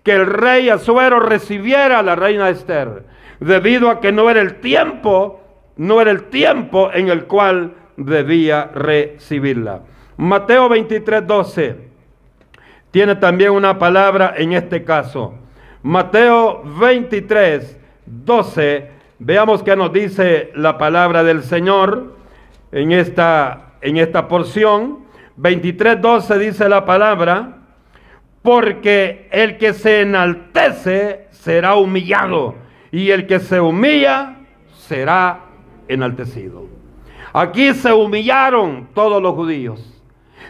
Que 0.03 0.13
el 0.13 0.27
rey 0.27 0.69
Azuero 0.69 1.21
recibiera 1.21 2.01
a 2.01 2.03
la 2.03 2.17
reina 2.17 2.49
Esther, 2.51 3.05
debido 3.41 3.91
a 3.91 4.01
que 4.01 4.13
no 4.13 4.31
era 4.31 4.41
el 4.41 4.57
tiempo, 4.57 5.41
no 5.77 6.01
era 6.01 6.11
el 6.11 6.25
tiempo 6.25 6.91
en 6.93 7.09
el 7.09 7.25
cual 7.25 7.75
debía 7.97 8.71
recibirla. 8.75 9.83
Mateo 10.17 10.69
23, 10.69 11.27
12 11.27 11.77
tiene 12.91 13.17
también 13.17 13.51
una 13.51 13.79
palabra 13.79 14.35
en 14.37 14.53
este 14.53 14.83
caso. 14.83 15.35
Mateo 15.83 16.63
23, 16.65 17.79
12. 18.07 18.91
Veamos 19.19 19.63
qué 19.63 19.77
nos 19.77 19.93
dice 19.93 20.51
la 20.55 20.79
palabra 20.79 21.23
del 21.23 21.43
Señor 21.43 22.17
en 22.73 22.93
esta, 22.93 23.75
en 23.83 23.99
esta 23.99 24.29
porción. 24.29 25.01
23, 25.37 26.01
12 26.01 26.39
dice 26.39 26.69
la 26.69 26.87
palabra, 26.87 27.59
porque 28.41 29.29
el 29.31 29.59
que 29.59 29.75
se 29.75 30.01
enaltece 30.01 31.27
será 31.31 31.75
humillado 31.75 32.55
y 32.97 33.11
el 33.11 33.27
que 33.27 33.41
se 33.41 33.61
humilla 33.61 34.37
será 34.79 35.41
enaltecido. 35.89 36.67
Aquí 37.33 37.75
se 37.75 37.93
humillaron 37.93 38.89
todos 38.95 39.21
los 39.21 39.35
judíos 39.35 39.97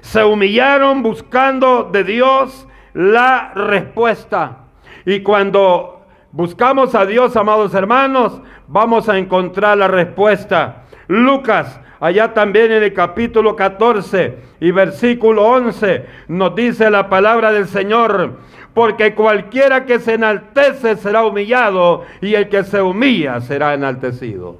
se 0.01 0.25
humillaron 0.25 1.03
buscando 1.03 1.85
de 1.85 2.05
Dios 2.05 2.69
la 2.95 3.53
respuesta. 3.55 4.59
Y 5.05 5.21
cuando 5.21 6.07
buscamos 6.33 6.95
a 6.95 7.07
Dios, 7.07 7.37
amados 7.37 7.75
hermanos, 7.75 8.41
vamos 8.69 9.09
a 9.09 9.19
encontrar 9.19 9.79
la 9.79 9.89
respuesta. 9.89 10.85
Lucas, 11.09 11.81
allá 12.01 12.35
también 12.35 12.73
en 12.73 12.83
el 12.83 12.93
capítulo 12.93 13.57
14 13.57 14.39
y 14.61 14.71
versículo 14.71 15.45
11, 15.45 16.07
nos 16.29 16.55
dice 16.55 16.91
la 16.91 17.09
palabra 17.09 17.53
del 17.53 17.67
Señor, 17.67 18.39
porque 18.75 19.15
cualquiera 19.15 19.85
que 19.87 19.99
se 19.99 20.15
enaltece 20.15 20.97
será 20.97 21.25
humillado 21.25 22.05
y 22.21 22.35
el 22.35 22.49
que 22.49 22.65
se 22.65 22.83
humilla 22.83 23.41
será 23.41 23.75
enaltecido. 23.75 24.59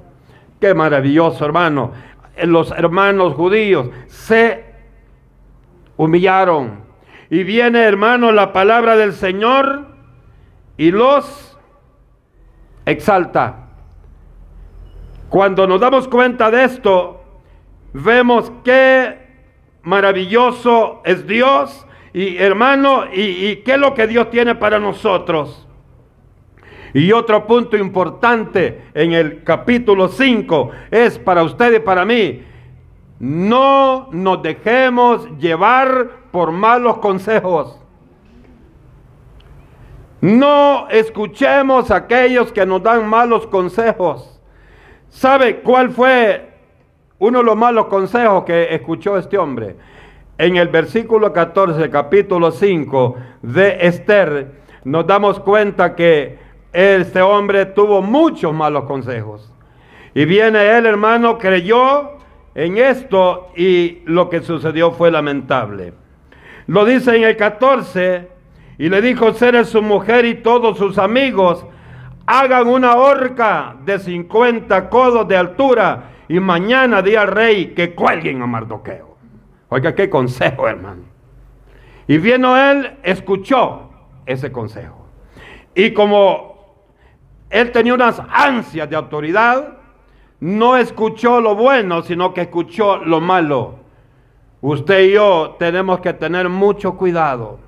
Qué 0.59 0.73
maravilloso, 0.73 1.45
hermano. 1.45 1.91
Los 2.43 2.71
hermanos 2.71 3.35
judíos 3.35 3.89
se 4.07 4.65
humillaron. 5.97 6.85
Y 7.29 7.43
viene, 7.43 7.83
hermano, 7.83 8.31
la 8.31 8.53
palabra 8.53 8.95
del 8.95 9.13
Señor 9.13 9.87
y 10.77 10.91
los 10.91 11.57
exalta. 12.85 13.67
Cuando 15.29 15.67
nos 15.67 15.81
damos 15.81 16.07
cuenta 16.07 16.49
de 16.49 16.63
esto, 16.63 17.16
vemos 17.93 18.51
qué 18.63 19.17
maravilloso 19.83 21.01
es 21.05 21.25
Dios 21.27 21.85
y 22.13 22.37
hermano, 22.37 23.05
y, 23.13 23.21
y 23.21 23.55
qué 23.57 23.73
es 23.73 23.79
lo 23.79 23.93
que 23.93 24.07
Dios 24.07 24.29
tiene 24.29 24.55
para 24.55 24.79
nosotros. 24.79 25.67
Y 26.93 27.11
otro 27.11 27.45
punto 27.45 27.77
importante 27.77 28.85
en 28.93 29.13
el 29.13 29.43
capítulo 29.43 30.07
5 30.07 30.71
es 30.89 31.19
para 31.19 31.43
usted 31.43 31.75
y 31.75 31.79
para 31.79 32.05
mí 32.05 32.43
no 33.19 34.09
nos 34.11 34.41
dejemos 34.41 35.27
llevar 35.37 36.09
por 36.31 36.51
malos 36.51 36.97
consejos. 36.99 37.79
No 40.21 40.87
escuchemos 40.89 41.91
a 41.91 41.97
aquellos 41.97 42.51
que 42.51 42.65
nos 42.65 42.81
dan 42.81 43.07
malos 43.07 43.45
consejos. 43.47 44.39
¿Sabe 45.09 45.61
cuál 45.61 45.91
fue 45.91 46.56
uno 47.19 47.39
de 47.39 47.45
los 47.45 47.55
malos 47.55 47.87
consejos 47.87 48.43
que 48.43 48.73
escuchó 48.73 49.17
este 49.17 49.37
hombre? 49.37 49.75
En 50.37 50.55
el 50.57 50.67
versículo 50.67 51.33
14, 51.33 51.89
capítulo 51.89 52.51
5 52.51 53.15
de 53.41 53.87
Esther, 53.87 54.51
nos 54.83 55.07
damos 55.07 55.39
cuenta 55.39 55.95
que 55.95 56.37
este 56.71 57.21
hombre 57.21 57.65
tuvo 57.65 58.01
muchos 58.01 58.53
malos 58.53 58.83
consejos. 58.83 59.51
Y 60.13 60.25
viene 60.25 60.77
él, 60.77 60.85
hermano, 60.85 61.37
creyó 61.37 62.17
en 62.53 62.77
esto 62.77 63.49
y 63.55 63.99
lo 64.05 64.29
que 64.29 64.41
sucedió 64.41 64.91
fue 64.91 65.11
lamentable. 65.11 65.93
Lo 66.67 66.85
dice 66.85 67.15
en 67.15 67.23
el 67.23 67.35
14 67.35 68.27
y 68.77 68.89
le 68.89 69.01
dijo 69.01 69.33
ser 69.33 69.65
su 69.65 69.81
mujer 69.81 70.25
y 70.25 70.35
todos 70.35 70.77
sus 70.77 70.97
amigos 70.97 71.65
hagan 72.27 72.67
una 72.67 72.95
horca 72.95 73.75
de 73.85 73.97
50 73.97 74.89
codos 74.89 75.27
de 75.27 75.37
altura 75.37 76.16
y 76.29 76.39
mañana 76.39 77.01
di 77.01 77.15
al 77.15 77.27
rey 77.27 77.67
que 77.67 77.93
cuelguen 77.93 78.41
a 78.41 78.47
Mardoqueo. 78.47 79.15
Oiga, 79.69 79.95
qué 79.95 80.09
consejo, 80.09 80.67
hermano. 80.67 81.03
Y 82.07 82.17
vino 82.17 82.57
él, 82.57 82.97
escuchó 83.03 83.89
ese 84.25 84.51
consejo. 84.51 85.07
Y 85.75 85.91
como 85.91 86.57
él 87.49 87.71
tenía 87.71 87.93
unas 87.93 88.21
ansias 88.29 88.89
de 88.89 88.95
autoridad, 88.95 89.77
no 90.39 90.77
escuchó 90.77 91.41
lo 91.41 91.55
bueno, 91.55 92.01
sino 92.01 92.33
que 92.33 92.41
escuchó 92.41 92.97
lo 92.97 93.19
malo. 93.19 93.79
Usted 94.61 95.01
y 95.05 95.13
yo 95.13 95.55
tenemos 95.59 95.99
que 95.99 96.13
tener 96.13 96.49
mucho 96.49 96.97
cuidado. 96.97 97.59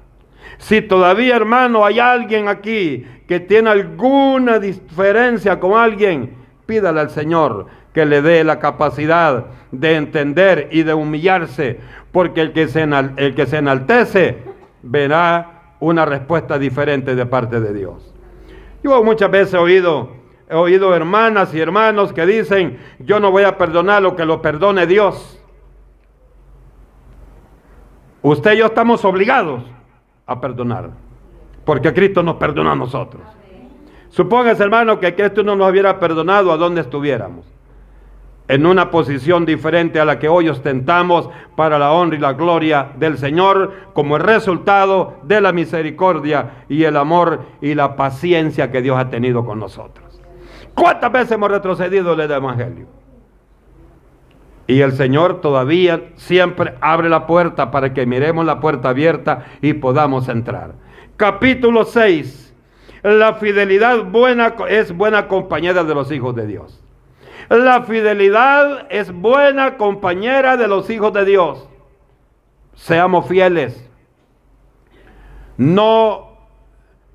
Si 0.58 0.82
todavía, 0.82 1.36
hermano, 1.36 1.86
hay 1.86 2.00
alguien 2.00 2.48
aquí 2.48 3.06
que 3.28 3.40
tiene 3.40 3.70
alguna 3.70 4.60
diferencia 4.60 5.60
con 5.60 5.78
alguien, 5.78 6.36
pídale 6.66 7.00
al 7.02 7.10
Señor 7.10 7.68
que 8.00 8.06
le 8.06 8.22
dé 8.22 8.46
la 8.46 8.60
capacidad 8.60 9.48
de 9.74 9.98
entender 9.98 10.70
y 10.72 10.84
de 10.84 10.94
humillarse, 10.94 11.82
porque 12.14 12.40
el 12.40 12.54
que 12.54 12.70
se, 12.70 12.84
el 12.84 13.36
que 13.36 13.46
se 13.46 13.58
enaltece 13.58 14.38
verá 14.82 15.74
una 15.82 16.06
respuesta 16.06 16.58
diferente 16.58 17.14
de 17.14 17.26
parte 17.26 17.60
de 17.60 17.74
Dios. 17.74 18.16
Yo 18.82 19.04
muchas 19.04 19.30
veces 19.30 19.56
he 19.56 19.58
oído, 19.58 20.12
he 20.50 20.56
oído 20.56 20.96
hermanas 20.96 21.54
y 21.54 21.60
hermanos 21.60 22.14
que 22.14 22.26
dicen, 22.26 22.80
yo 23.00 23.20
no 23.20 23.32
voy 23.32 23.44
a 23.44 23.58
perdonar 23.58 24.02
lo 24.02 24.16
que 24.16 24.24
lo 24.24 24.42
perdone 24.42 24.88
Dios. 24.88 25.44
Usted 28.22 28.54
y 28.54 28.58
yo 28.60 28.68
estamos 28.68 29.04
obligados 29.04 29.62
a 30.26 30.40
perdonar, 30.40 30.92
porque 31.66 31.94
Cristo 31.94 32.24
nos 32.24 32.38
perdonó 32.38 32.72
a 32.72 32.78
nosotros. 32.78 33.24
Supóngase, 34.08 34.64
hermano, 34.64 35.02
que 35.02 35.14
Cristo 35.14 35.44
no 35.44 35.58
nos 35.58 35.70
hubiera 35.70 36.00
perdonado 36.00 36.54
a 36.54 36.56
donde 36.56 36.80
estuviéramos. 36.80 37.59
En 38.50 38.66
una 38.66 38.90
posición 38.90 39.46
diferente 39.46 40.00
a 40.00 40.06
la 40.06 40.18
que 40.18 40.28
hoy 40.28 40.50
ostentamos 40.50 41.30
para 41.56 41.78
la 41.78 41.92
honra 41.92 42.18
y 42.18 42.20
la 42.20 42.34
gloria 42.34 42.90
del 42.98 43.20
Señor, 43.20 43.74
como 43.94 44.18
resultado 44.18 45.18
de 45.22 45.40
la 45.40 45.52
misericordia 45.52 46.66
y 46.68 46.84
el 46.84 46.98
amor 46.98 47.42
y 47.62 47.76
la 47.76 47.96
paciencia 47.96 48.72
que 48.72 48.82
Dios 48.82 48.98
ha 48.98 49.12
tenido 49.12 49.46
con 49.46 49.60
nosotros. 49.60 50.20
¿Cuántas 50.74 51.12
veces 51.12 51.34
hemos 51.34 51.52
retrocedido 51.52 52.14
en 52.14 52.22
el 52.22 52.32
Evangelio? 52.32 52.88
Y 54.66 54.82
el 54.82 54.94
Señor 54.94 55.42
todavía 55.42 56.10
siempre 56.16 56.74
abre 56.82 57.08
la 57.08 57.28
puerta 57.28 57.70
para 57.70 57.94
que 57.94 58.08
miremos 58.08 58.48
la 58.48 58.60
puerta 58.60 58.90
abierta 58.90 59.46
y 59.62 59.74
podamos 59.74 60.28
entrar. 60.28 60.74
Capítulo 61.18 61.86
6. 61.86 62.52
La 63.04 63.36
fidelidad 63.36 64.06
buena 64.06 64.56
es 64.70 64.92
buena 64.92 65.28
compañera 65.28 65.84
de 65.84 65.94
los 65.94 66.12
hijos 66.12 66.36
de 66.36 66.48
Dios. 66.48 66.84
La 67.50 67.84
fidelidad 67.84 68.88
es 68.90 69.12
buena 69.12 69.78
compañera 69.78 70.56
de 70.56 70.68
los 70.68 70.90
hijos 70.90 71.12
de 71.14 71.26
Dios. 71.26 71.68
Seamos 72.76 73.28
fieles. 73.28 73.90
No 75.58 76.38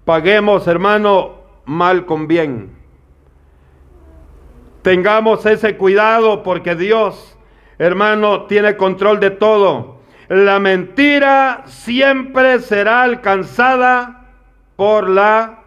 paguemos, 0.04 0.66
hermano, 0.66 1.36
mal 1.64 2.04
con 2.04 2.26
bien. 2.26 2.76
Tengamos 4.82 5.46
ese 5.46 5.76
cuidado 5.78 6.42
porque 6.42 6.74
Dios 6.74 7.34
hermano, 7.78 8.46
tiene 8.46 8.76
control 8.76 9.20
de 9.20 9.30
todo. 9.30 10.00
La 10.28 10.58
mentira 10.58 11.62
siempre 11.66 12.58
será 12.60 13.02
alcanzada 13.02 14.26
por 14.76 15.08
la 15.08 15.64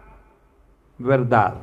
verdad. 0.98 1.54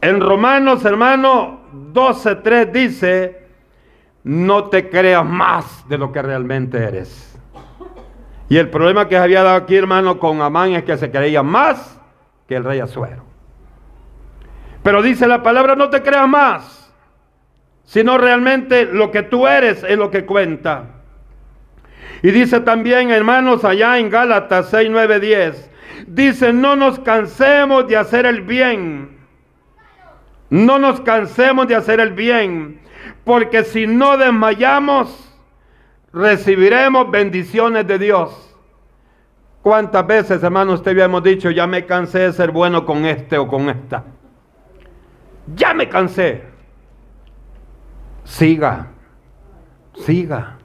En 0.00 0.20
Romanos, 0.20 0.84
hermano, 0.84 1.60
12.3 1.92 2.70
dice, 2.72 3.46
no 4.24 4.64
te 4.64 4.88
creas 4.88 5.24
más 5.24 5.88
de 5.88 5.98
lo 5.98 6.10
que 6.12 6.22
realmente 6.22 6.78
eres. 6.78 7.38
Y 8.48 8.56
el 8.56 8.68
problema 8.68 9.08
que 9.08 9.14
se 9.14 9.22
había 9.22 9.42
dado 9.42 9.56
aquí, 9.56 9.76
hermano, 9.76 10.18
con 10.18 10.40
Amán 10.42 10.72
es 10.72 10.84
que 10.84 10.96
se 10.96 11.10
creía 11.10 11.42
más 11.42 12.00
que 12.48 12.56
el 12.56 12.64
rey 12.64 12.80
Azuero. 12.80 13.24
Pero 14.82 15.02
dice 15.02 15.26
la 15.26 15.42
palabra, 15.42 15.76
no 15.76 15.90
te 15.90 16.02
creas 16.02 16.28
más 16.28 16.80
sino 17.90 18.18
realmente 18.18 18.84
lo 18.84 19.10
que 19.10 19.24
tú 19.24 19.48
eres 19.48 19.82
es 19.82 19.98
lo 19.98 20.12
que 20.12 20.24
cuenta. 20.24 20.84
Y 22.22 22.30
dice 22.30 22.60
también, 22.60 23.10
hermanos, 23.10 23.64
allá 23.64 23.98
en 23.98 24.10
Gálatas 24.10 24.68
6, 24.70 24.90
9, 24.92 25.18
10, 25.18 25.70
dice, 26.06 26.52
no 26.52 26.76
nos 26.76 27.00
cansemos 27.00 27.88
de 27.88 27.96
hacer 27.96 28.26
el 28.26 28.42
bien. 28.42 29.19
No 30.50 30.78
nos 30.80 31.00
cansemos 31.00 31.68
de 31.68 31.76
hacer 31.76 32.00
el 32.00 32.12
bien, 32.12 32.80
porque 33.24 33.62
si 33.62 33.86
no 33.86 34.16
desmayamos, 34.16 35.32
recibiremos 36.12 37.10
bendiciones 37.10 37.86
de 37.86 37.98
Dios. 37.98 38.58
¿Cuántas 39.62 40.06
veces, 40.06 40.42
hermano, 40.42 40.72
usted 40.72 40.90
habíamos 40.90 41.22
dicho, 41.22 41.50
ya 41.50 41.66
me 41.66 41.86
cansé 41.86 42.20
de 42.20 42.32
ser 42.32 42.50
bueno 42.50 42.84
con 42.84 43.04
este 43.04 43.38
o 43.38 43.46
con 43.46 43.68
esta? 43.68 44.04
Ya 45.54 45.72
me 45.72 45.88
cansé. 45.88 46.42
Siga, 48.24 48.88
siga. 49.94 50.56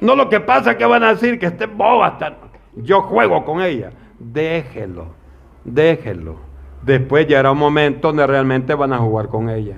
No 0.00 0.16
lo 0.16 0.28
que 0.28 0.40
pasa 0.40 0.76
que 0.76 0.84
van 0.84 1.04
a 1.04 1.14
decir 1.14 1.38
que 1.38 1.46
esté 1.46 1.66
boba, 1.66 2.18
yo 2.76 3.02
juego 3.02 3.44
con 3.44 3.62
ella. 3.62 3.92
Déjelo, 4.18 5.14
déjelo. 5.64 6.49
Después 6.82 7.26
llegará 7.26 7.52
un 7.52 7.58
momento 7.58 8.08
donde 8.08 8.26
realmente 8.26 8.74
van 8.74 8.92
a 8.92 8.98
jugar 8.98 9.28
con 9.28 9.50
ella. 9.50 9.76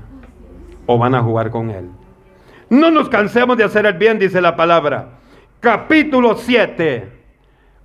O 0.87 0.99
van 0.99 1.15
a 1.15 1.23
jugar 1.23 1.51
con 1.51 1.71
él. 1.71 1.91
No 2.71 2.91
nos 2.91 3.09
cansemos 3.09 3.57
de 3.57 3.65
hacer 3.65 3.87
el 3.87 3.95
bien, 3.95 4.19
dice 4.19 4.41
la 4.41 4.57
palabra. 4.57 5.19
Capítulo 5.61 6.37
7. 6.37 7.13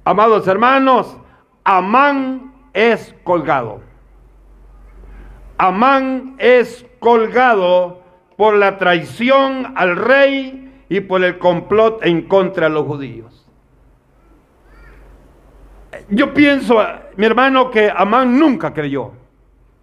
Amados 0.03 0.47
hermanos, 0.47 1.17
Amán 1.63 2.53
es 2.73 3.13
colgado. 3.23 3.82
Amán 5.58 6.36
es 6.38 6.86
colgado 6.99 8.01
por 8.38 8.56
la 8.56 8.77
traición 8.77 9.73
al 9.75 9.95
rey 9.95 10.86
y 10.88 11.01
por 11.01 11.23
el 11.23 11.38
complot 11.39 12.06
en 12.06 12.21
contra 12.21 12.67
de 12.67 12.73
los 12.75 12.86
judíos. 12.86 13.47
Yo 16.10 16.34
pienso, 16.34 16.78
mi 17.15 17.26
hermano, 17.26 17.71
que 17.71 17.91
Amán 17.95 18.38
nunca 18.38 18.73
creyó 18.73 19.12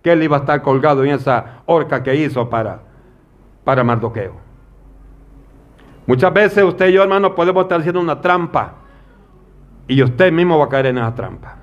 que 0.03 0.13
él 0.13 0.23
iba 0.23 0.37
a 0.37 0.41
estar 0.41 0.61
colgado 0.63 1.03
en 1.05 1.13
esa 1.13 1.63
horca 1.67 2.03
que 2.03 2.15
hizo 2.15 2.49
para, 2.51 2.81
para 3.65 3.83
Mardoqueo. 3.83 4.35
Muchas 6.07 6.33
veces 6.33 6.63
usted 6.63 6.89
y 6.89 6.93
yo, 6.93 7.03
hermano, 7.03 7.35
podemos 7.35 7.63
estar 7.63 7.81
haciendo 7.81 8.01
una 8.01 8.21
trampa 8.21 8.75
y 9.89 10.03
usted 10.03 10.31
mismo 10.31 10.59
va 10.59 10.67
a 10.67 10.69
caer 10.69 10.87
en 10.87 10.99
esa 10.99 11.15
trampa. 11.15 11.57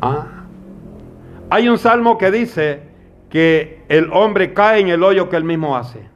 Ah. 0.00 0.26
Hay 1.50 1.68
un 1.68 1.78
salmo 1.78 2.16
que 2.16 2.30
dice, 2.30 2.88
que 3.30 3.84
el 3.88 4.10
hombre 4.12 4.54
cae 4.54 4.80
en 4.80 4.88
el 4.88 5.02
hoyo 5.02 5.28
que 5.28 5.36
él 5.36 5.44
mismo 5.44 5.76
hace. 5.76 6.08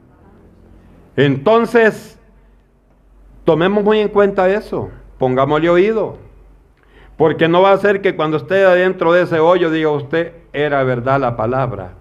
Entonces, 1.15 2.19
tomemos 3.43 3.83
muy 3.83 3.99
en 3.99 4.09
cuenta 4.09 4.49
eso, 4.49 4.89
pongámosle 5.19 5.69
oído, 5.69 6.17
porque 7.17 7.47
no 7.47 7.61
va 7.61 7.71
a 7.71 7.77
ser 7.77 8.01
que 8.01 8.15
cuando 8.15 8.37
esté 8.37 8.65
adentro 8.65 9.13
de 9.13 9.23
ese 9.23 9.39
hoyo 9.39 9.69
diga 9.69 9.89
usted, 9.89 10.33
era 10.51 10.83
verdad 10.83 11.19
la 11.19 11.35
palabra. 11.35 11.93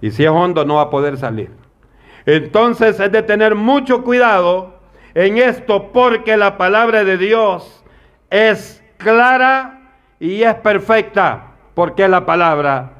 Y 0.00 0.10
si 0.10 0.24
es 0.24 0.30
hondo 0.30 0.64
no 0.64 0.76
va 0.76 0.82
a 0.82 0.90
poder 0.90 1.16
salir. 1.18 1.50
Entonces 2.26 2.98
es 3.00 3.12
de 3.12 3.22
tener 3.22 3.54
mucho 3.54 4.02
cuidado 4.02 4.74
en 5.14 5.38
esto 5.38 5.90
porque 5.92 6.36
la 6.36 6.56
palabra 6.56 7.04
de 7.04 7.16
Dios 7.16 7.84
es 8.30 8.82
clara 8.98 9.80
y 10.18 10.42
es 10.42 10.54
perfecta, 10.56 11.54
porque 11.74 12.08
la 12.08 12.26
palabra 12.26 12.92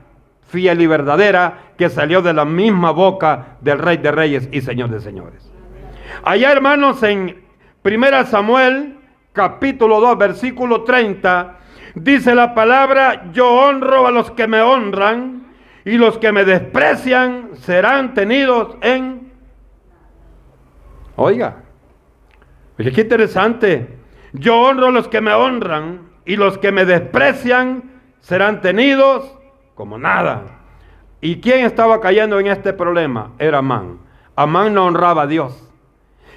fiel 0.48 0.81
y 0.83 0.87
verdadera 0.87 1.72
que 1.76 1.88
salió 1.88 2.22
de 2.22 2.33
la 2.33 2.44
misma 2.44 2.90
boca 2.90 3.57
del 3.61 3.79
Rey 3.79 3.98
de 3.98 4.11
Reyes 4.11 4.48
y 4.53 4.61
Señor 4.61 4.90
de 4.90 5.00
Señores. 5.00 5.50
Allá, 6.24 6.53
hermanos, 6.53 7.03
en 7.03 7.42
1 7.85 8.26
Samuel, 8.26 8.98
capítulo 9.33 10.01
2, 10.01 10.19
versículo 10.19 10.83
30, 10.83 11.59
dice 11.95 12.35
la 12.35 12.55
palabra, 12.55 13.31
yo 13.33 13.49
honro 13.51 14.07
a 14.07 14.11
los 14.11 14.31
que 14.31 14.47
me 14.47 14.61
honran 14.61 15.47
y 15.85 15.97
los 15.97 16.19
que 16.19 16.33
me 16.33 16.45
desprecian 16.45 17.51
serán 17.55 18.14
tenidos 18.14 18.77
en... 18.81 19.33
Oiga, 21.16 21.62
oye, 22.79 22.93
qué 22.93 23.03
interesante. 23.03 23.99
Yo 24.33 24.61
honro 24.61 24.88
a 24.88 24.90
los 24.90 25.09
que 25.09 25.21
me 25.21 25.33
honran 25.33 26.11
y 26.25 26.37
los 26.37 26.59
que 26.59 26.73
me 26.73 26.85
desprecian 26.85 27.90
serán 28.21 28.61
tenidos 28.61 29.37
como 29.75 29.99
nada. 29.99 30.59
¿Y 31.21 31.40
quién 31.40 31.64
estaba 31.66 32.01
cayendo 32.01 32.38
en 32.38 32.47
este 32.47 32.73
problema? 32.73 33.33
Era 33.38 33.59
Amán. 33.59 33.99
Amán 34.37 34.73
no 34.73 34.87
honraba 34.87 35.23
a 35.23 35.27
Dios. 35.27 35.69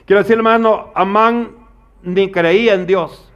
Quiero 0.06 0.22
decir, 0.22 0.38
hermano, 0.38 0.92
Amán 0.96 1.63
ni 2.04 2.32
creía 2.32 2.74
en 2.74 2.86
Dios. 2.86 3.32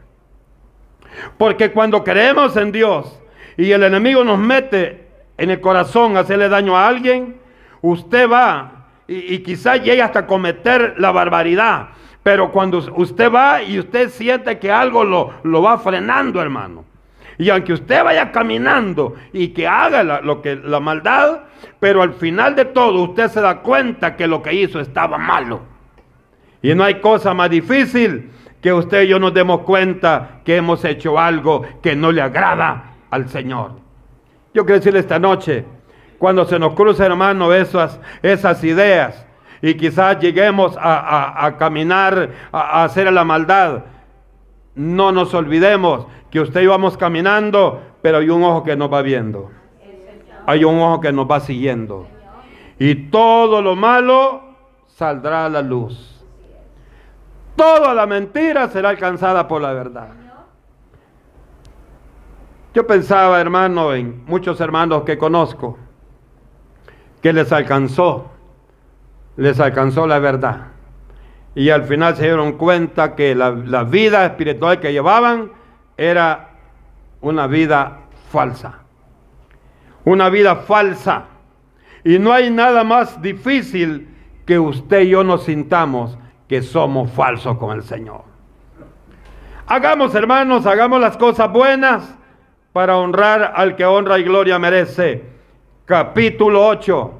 Porque 1.38 1.72
cuando 1.72 2.04
creemos 2.04 2.56
en 2.58 2.72
Dios 2.72 3.20
y 3.56 3.72
el 3.72 3.84
enemigo 3.84 4.24
nos 4.24 4.38
mete 4.38 5.08
en 5.38 5.50
el 5.50 5.62
corazón 5.62 6.18
hacerle 6.18 6.50
daño 6.50 6.78
a 6.78 6.88
alguien, 6.88 7.38
usted 7.82 8.30
va 8.30 8.88
y, 9.08 9.40
quizás 9.40 9.82
llegue 9.82 10.02
hasta 10.02 10.28
cometer 10.28 10.96
la 10.98 11.12
barbaridad. 11.12 11.90
Pero 12.24 12.52
cuando 12.52 12.80
usted 12.96 13.32
va 13.32 13.64
y 13.64 13.80
usted 13.80 14.10
siente 14.10 14.60
que 14.60 14.72
algo 14.72 15.04
lo, 15.04 15.34
lo 15.44 15.62
va 15.62 15.78
frenando, 15.78 16.42
hermano. 16.42 16.84
Y 17.38 17.50
aunque 17.50 17.74
usted 17.74 18.04
vaya 18.04 18.32
caminando 18.32 19.16
y 19.32 19.50
que 19.50 19.68
haga 19.68 20.04
lo 20.04 20.42
que, 20.42 20.56
la 20.56 20.80
maldad, 20.80 21.44
pero 21.80 22.02
al 22.02 22.14
final 22.14 22.56
de 22.56 22.66
todo 22.66 23.04
usted 23.04 23.30
se 23.30 23.40
da 23.40 23.62
cuenta 23.62 24.16
que 24.16 24.28
lo 24.28 24.42
que 24.42 24.54
hizo 24.54 24.80
estaba 24.80 25.18
malo. 25.18 25.62
Y 26.62 26.74
no 26.74 26.84
hay 26.84 26.96
cosa 26.96 27.34
más 27.34 27.50
difícil 27.50 28.32
que 28.62 28.74
usted 28.74 29.04
y 29.04 29.08
yo 29.08 29.20
nos 29.20 29.34
demos 29.34 29.62
cuenta 29.62 30.42
que 30.44 30.58
hemos 30.58 30.84
hecho 30.86 31.20
algo 31.20 31.64
que 31.82 31.96
no 31.96 32.12
le 32.12 32.22
agrada 32.22 32.94
al 33.10 33.30
Señor. 33.30 33.72
Yo 34.54 34.66
quiero 34.66 34.80
decirle 34.80 35.00
esta 35.00 35.20
noche, 35.20 35.66
cuando 36.18 36.46
se 36.46 36.58
nos 36.58 36.74
crucen, 36.74 37.08
hermano, 37.08 37.54
esas, 37.54 38.00
esas 38.24 38.64
ideas 38.64 39.26
y 39.62 39.76
quizás 39.76 40.20
lleguemos 40.20 40.76
a, 40.80 41.56
caminar, 41.58 42.32
a, 42.52 42.60
a 42.60 42.84
hacer 42.84 43.12
la 43.12 43.24
maldad, 43.24 43.84
no 44.76 45.12
nos 45.12 45.34
olvidemos 45.34 46.08
que 46.30 46.40
usted 46.40 46.62
y 46.62 46.68
vamos 46.68 46.98
caminando, 46.98 47.82
pero 48.02 48.18
hay 48.18 48.30
un 48.30 48.44
ojo 48.44 48.64
que 48.64 48.76
nos 48.76 48.92
va 48.92 49.02
viendo. 49.02 49.52
Hay 50.46 50.64
un 50.64 50.80
ojo 50.80 51.02
que 51.02 51.12
nos 51.12 51.30
va 51.30 51.40
siguiendo. 51.40 52.08
Y 52.80 52.96
todo 53.10 53.62
lo 53.62 53.76
malo 53.76 54.44
saldrá 54.88 55.46
a 55.46 55.50
la 55.50 55.62
luz. 55.62 56.17
Toda 57.58 57.96
la 57.96 58.06
mentira 58.06 58.70
será 58.70 58.90
alcanzada 58.90 59.48
por 59.48 59.62
la 59.62 59.74
verdad. 59.74 60.10
Yo 62.76 62.86
pensaba, 62.86 63.42
hermano, 63.42 63.96
en 63.96 64.24
muchos 64.28 64.62
hermanos 64.62 65.02
que 65.02 65.18
conozco, 65.18 65.80
que 67.20 67.34
les 67.34 67.52
alcanzó, 67.52 68.30
les 69.38 69.60
alcanzó 69.60 70.06
la 70.06 70.20
verdad. 70.20 70.68
Y 71.56 71.72
al 71.72 71.86
final 71.86 72.16
se 72.16 72.26
dieron 72.26 72.54
cuenta 72.54 73.16
que 73.16 73.34
la, 73.34 73.50
la 73.50 73.84
vida 73.84 74.24
espiritual 74.24 74.80
que 74.80 74.94
llevaban 74.94 75.52
era 75.98 76.52
una 77.22 77.48
vida 77.48 78.02
falsa. 78.30 78.82
Una 80.06 80.30
vida 80.30 80.58
falsa. 80.58 81.26
Y 82.04 82.20
no 82.20 82.32
hay 82.32 82.52
nada 82.52 82.84
más 82.84 83.20
difícil 83.20 84.16
que 84.46 84.60
usted 84.60 85.02
y 85.02 85.10
yo 85.10 85.24
nos 85.24 85.46
sintamos 85.46 86.20
que 86.48 86.62
somos 86.62 87.12
falsos 87.12 87.58
con 87.58 87.76
el 87.76 87.84
Señor. 87.84 88.22
Hagamos, 89.68 90.16
hermanos, 90.16 90.66
hagamos 90.66 91.02
las 91.02 91.18
cosas 91.18 91.52
buenas 91.52 92.16
para 92.72 92.98
honrar 92.98 93.54
al 93.56 93.76
que 93.76 93.86
honra 93.86 94.18
y 94.20 94.24
gloria 94.24 94.58
merece. 94.60 95.26
Capítulo 95.86 96.66
8. 96.68 97.14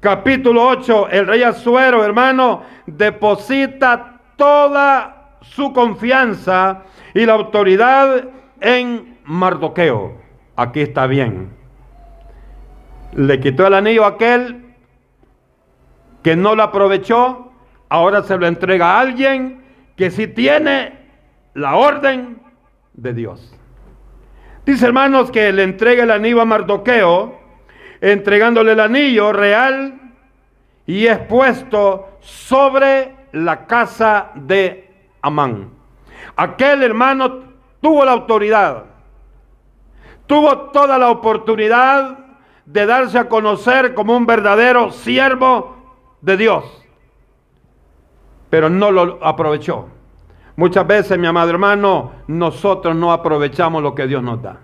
Capítulo 0.00 0.66
8. 0.66 1.08
El 1.10 1.26
rey 1.26 1.42
Azuero, 1.42 2.04
hermano, 2.04 2.62
deposita 2.86 4.20
toda 4.36 5.38
su 5.42 5.72
confianza 5.72 6.82
y 7.14 7.26
la 7.26 7.34
autoridad 7.34 8.24
en 8.60 9.18
Mardoqueo. 9.24 10.14
Aquí 10.56 10.80
está 10.80 11.06
bien. 11.06 11.50
Le 13.12 13.40
quitó 13.40 13.66
el 13.66 13.74
anillo 13.74 14.04
a 14.04 14.08
aquel 14.08 14.74
que 16.22 16.36
no 16.36 16.54
lo 16.54 16.62
aprovechó, 16.62 17.45
ahora 17.88 18.22
se 18.22 18.36
lo 18.36 18.46
entrega 18.46 18.92
a 18.92 19.00
alguien 19.00 19.62
que 19.96 20.10
sí 20.10 20.26
tiene 20.26 20.98
la 21.54 21.76
orden 21.76 22.38
de 22.92 23.12
Dios. 23.12 23.56
Dice 24.64 24.86
hermanos 24.86 25.30
que 25.30 25.52
le 25.52 25.62
entrega 25.62 26.02
el 26.02 26.10
anillo 26.10 26.40
a 26.40 26.44
Mardoqueo, 26.44 27.38
entregándole 28.00 28.72
el 28.72 28.80
anillo 28.80 29.32
real 29.32 30.12
y 30.86 31.06
es 31.06 31.18
puesto 31.18 32.18
sobre 32.20 33.14
la 33.32 33.66
casa 33.66 34.30
de 34.34 34.90
Amán. 35.22 35.70
Aquel 36.36 36.82
hermano 36.82 37.44
tuvo 37.80 38.04
la 38.04 38.12
autoridad, 38.12 38.84
tuvo 40.26 40.70
toda 40.70 40.98
la 40.98 41.10
oportunidad 41.10 42.18
de 42.64 42.86
darse 42.86 43.18
a 43.18 43.28
conocer 43.28 43.94
como 43.94 44.16
un 44.16 44.26
verdadero 44.26 44.90
siervo 44.90 45.76
de 46.20 46.36
Dios, 46.36 46.85
pero 48.50 48.68
no 48.68 48.90
lo 48.90 49.18
aprovechó. 49.22 49.88
Muchas 50.56 50.86
veces, 50.86 51.18
mi 51.18 51.26
amado 51.26 51.50
hermano, 51.50 52.12
nosotros 52.26 52.96
no 52.96 53.12
aprovechamos 53.12 53.82
lo 53.82 53.94
que 53.94 54.06
Dios 54.06 54.22
nos 54.22 54.42
da. 54.42 54.58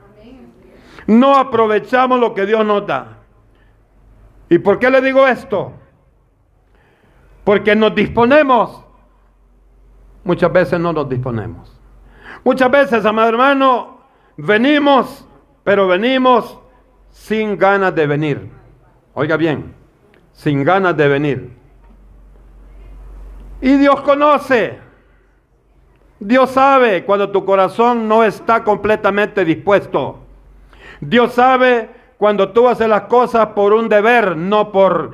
No 1.06 1.36
aprovechamos 1.36 2.20
lo 2.20 2.32
que 2.32 2.46
Dios 2.46 2.64
nos 2.64 2.86
da. 2.86 3.18
¿Y 4.48 4.58
por 4.58 4.78
qué 4.78 4.90
le 4.90 5.00
digo 5.00 5.26
esto? 5.26 5.72
Porque 7.44 7.74
nos 7.74 7.94
disponemos 7.94 8.82
Muchas 10.24 10.52
veces 10.52 10.78
no 10.78 10.92
nos 10.92 11.08
disponemos. 11.08 11.72
Muchas 12.44 12.70
veces, 12.70 13.04
amado 13.04 13.28
hermano, 13.28 13.98
venimos, 14.36 15.26
pero 15.64 15.88
venimos 15.88 16.58
sin 17.10 17.58
ganas 17.58 17.94
de 17.94 18.06
venir. 18.06 18.50
Oiga 19.14 19.36
bien, 19.36 19.74
sin 20.32 20.64
ganas 20.64 20.96
de 20.96 21.08
venir. 21.08 21.56
Y 23.62 23.76
Dios 23.76 24.00
conoce. 24.00 24.80
Dios 26.18 26.50
sabe 26.50 27.04
cuando 27.04 27.30
tu 27.30 27.44
corazón 27.44 28.08
no 28.08 28.24
está 28.24 28.64
completamente 28.64 29.44
dispuesto. 29.44 30.18
Dios 31.00 31.32
sabe 31.32 31.88
cuando 32.18 32.50
tú 32.50 32.68
haces 32.68 32.88
las 32.88 33.02
cosas 33.02 33.46
por 33.48 33.72
un 33.72 33.88
deber, 33.88 34.36
no 34.36 34.72
por 34.72 35.12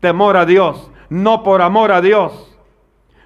temor 0.00 0.36
a 0.36 0.44
Dios, 0.44 0.90
no 1.08 1.42
por 1.42 1.62
amor 1.62 1.90
a 1.90 2.02
Dios. 2.02 2.54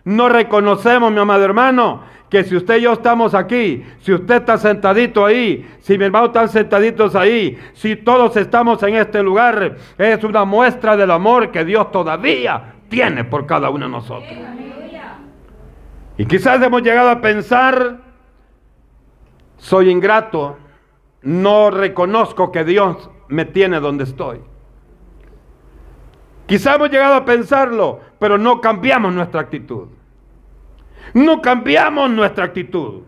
No 0.05 0.29
reconocemos, 0.29 1.11
mi 1.13 1.19
amado 1.19 1.45
hermano, 1.45 2.03
que 2.29 2.45
si 2.45 2.57
usted 2.57 2.79
y 2.79 2.83
yo 2.83 2.93
estamos 2.93 3.35
aquí, 3.35 3.85
si 4.01 4.13
usted 4.13 4.37
está 4.37 4.59
sentadito 4.59 5.27
ahí, 5.27 5.69
si 5.81 5.99
mi 5.99 6.05
hermano 6.05 6.27
están 6.27 6.49
sentaditos 6.49 7.17
ahí, 7.17 7.59
si 7.73 7.97
todos 7.97 8.37
estamos 8.37 8.81
en 8.85 8.95
este 8.95 9.25
lugar, 9.25 9.77
es 9.99 10.23
una 10.23 10.45
muestra 10.45 10.97
del 10.97 11.11
amor 11.11 11.51
que 11.51 11.65
Dios 11.65 11.91
todavía 11.91 12.75
tiene 12.93 13.25
por 13.25 13.47
cada 13.47 13.71
uno 13.71 13.87
de 13.87 13.91
nosotros. 13.91 14.33
Y 16.19 16.27
quizás 16.27 16.63
hemos 16.63 16.83
llegado 16.83 17.09
a 17.09 17.23
pensar, 17.23 18.01
soy 19.57 19.89
ingrato, 19.89 20.59
no 21.23 21.71
reconozco 21.71 22.53
que 22.53 22.65
Dios 22.65 23.11
me 23.29 23.47
tiene 23.47 23.81
donde 23.81 24.05
estoy. 24.05 24.41
Quizás 26.47 26.77
hemos 26.77 26.91
llegado 26.91 27.15
a 27.15 27.25
pensarlo, 27.25 28.01
pero 28.19 28.37
no 28.37 28.61
cambiamos 28.61 29.15
nuestra 29.15 29.41
actitud. 29.41 29.89
No 31.15 31.41
cambiamos 31.41 32.11
nuestra 32.11 32.45
actitud. 32.45 33.05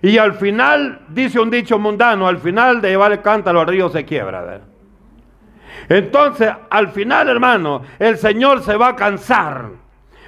Y 0.00 0.16
al 0.16 0.34
final, 0.34 1.02
dice 1.10 1.38
un 1.38 1.50
dicho 1.50 1.78
mundano, 1.78 2.26
al 2.26 2.38
final 2.38 2.80
de 2.80 2.88
llevar 2.88 3.12
el 3.12 3.20
cántaro 3.20 3.60
al 3.60 3.66
río 3.66 3.90
se 3.90 4.06
quiebra. 4.06 4.62
Entonces, 5.88 6.50
al 6.70 6.88
final, 6.88 7.28
hermano, 7.28 7.82
el 7.98 8.18
Señor 8.18 8.62
se 8.62 8.76
va 8.76 8.88
a 8.88 8.96
cansar 8.96 9.70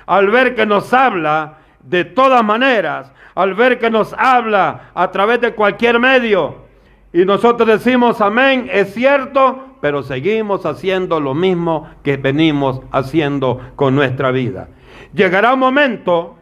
al 0.07 0.31
ver 0.31 0.55
que 0.55 0.67
nos 0.67 0.93
habla 0.93 1.59
de 1.83 2.05
todas 2.05 2.45
maneras, 2.45 3.13
al 3.35 3.55
ver 3.55 3.79
que 3.79 3.91
nos 3.91 4.15
habla 4.19 4.91
a 4.95 5.11
través 5.11 5.41
de 5.41 5.55
cualquier 5.55 5.99
medio. 5.99 6.69
Y 7.13 7.25
nosotros 7.25 7.69
decimos, 7.69 8.21
amén, 8.21 8.69
es 8.73 8.95
cierto, 8.95 9.77
pero 9.81 10.03
seguimos 10.03 10.67
haciendo 10.67 11.21
lo 11.21 11.35
mismo 11.35 11.89
que 12.03 12.17
venimos 12.17 12.83
haciendo 12.93 13.61
con 13.77 13.95
nuestra 13.95 14.31
vida. 14.31 14.69
Llegará 15.13 15.55
un 15.55 15.61
momento 15.61 16.37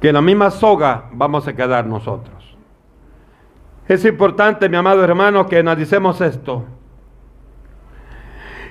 que 0.00 0.08
en 0.08 0.14
la 0.14 0.22
misma 0.22 0.50
soga 0.50 1.04
vamos 1.12 1.46
a 1.46 1.54
quedar 1.54 1.86
nosotros. 1.86 2.56
Es 3.86 4.04
importante, 4.04 4.68
mi 4.68 4.76
amado 4.76 5.02
hermano, 5.04 5.46
que 5.46 5.58
analicemos 5.58 6.20
esto. 6.20 6.64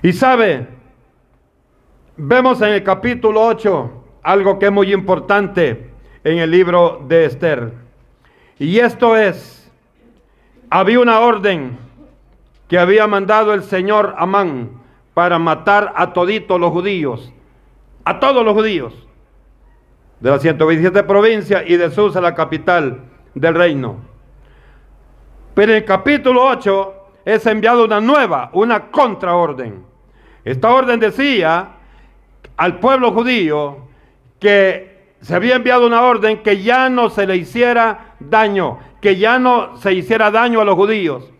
Y 0.01 0.13
sabe, 0.13 0.67
vemos 2.15 2.61
en 2.61 2.69
el 2.69 2.83
capítulo 2.83 3.45
8 3.45 3.99
algo 4.23 4.57
que 4.57 4.67
es 4.67 4.71
muy 4.71 4.93
importante 4.93 5.89
en 6.23 6.37
el 6.37 6.51
libro 6.51 7.03
de 7.07 7.25
Esther. 7.25 7.73
Y 8.57 8.79
esto 8.79 9.17
es, 9.17 9.69
había 10.69 10.99
una 11.01 11.19
orden 11.19 11.77
que 12.69 12.79
había 12.79 13.07
mandado 13.07 13.53
el 13.53 13.63
Señor 13.63 14.15
Amán 14.17 14.69
para 15.13 15.37
matar 15.37 15.91
a 15.95 16.13
toditos 16.13 16.59
los 16.59 16.71
judíos, 16.71 17.33
a 18.05 18.19
todos 18.19 18.45
los 18.45 18.53
judíos, 18.53 18.93
de 20.21 20.29
las 20.29 20.41
127 20.41 21.03
provincias 21.03 21.63
y 21.65 21.75
de 21.75 21.91
Susa, 21.91 22.21
la 22.21 22.35
capital 22.35 23.01
del 23.33 23.55
reino. 23.55 23.97
Pero 25.55 25.73
en 25.73 25.79
el 25.79 25.85
capítulo 25.85 26.45
8 26.45 26.93
es 27.25 27.45
enviado 27.45 27.85
una 27.85 27.99
nueva, 27.99 28.49
una 28.53 28.91
contraorden. 28.91 29.88
Esta 30.49 30.73
orden 30.73 30.99
decía 30.99 31.69
al 32.57 32.79
pueblo 32.79 33.11
judío 33.11 33.87
que 34.39 35.13
se 35.21 35.35
había 35.35 35.55
enviado 35.55 35.85
una 35.85 36.01
orden 36.01 36.41
que 36.43 36.61
ya 36.61 36.89
no 36.89 37.09
se 37.09 37.27
le 37.27 37.37
hiciera 37.37 38.15
daño, 38.19 38.79
que 39.01 39.17
ya 39.17 39.37
no 39.39 39.77
se 39.77 39.93
hiciera 39.93 40.31
daño 40.31 40.61
a 40.61 40.65
los 40.65 40.75
judíos 40.75 41.31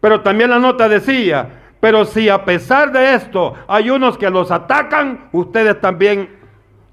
pero 0.00 0.20
también 0.20 0.50
la 0.50 0.58
nota 0.58 0.88
decía, 0.88 1.60
pero 1.80 2.04
si 2.04 2.28
a 2.28 2.44
pesar 2.44 2.92
de 2.92 3.14
esto 3.14 3.54
hay 3.66 3.90
unos 3.90 4.16
que 4.16 4.30
los 4.30 4.50
atacan, 4.50 5.28
ustedes 5.32 5.80
también 5.80 6.38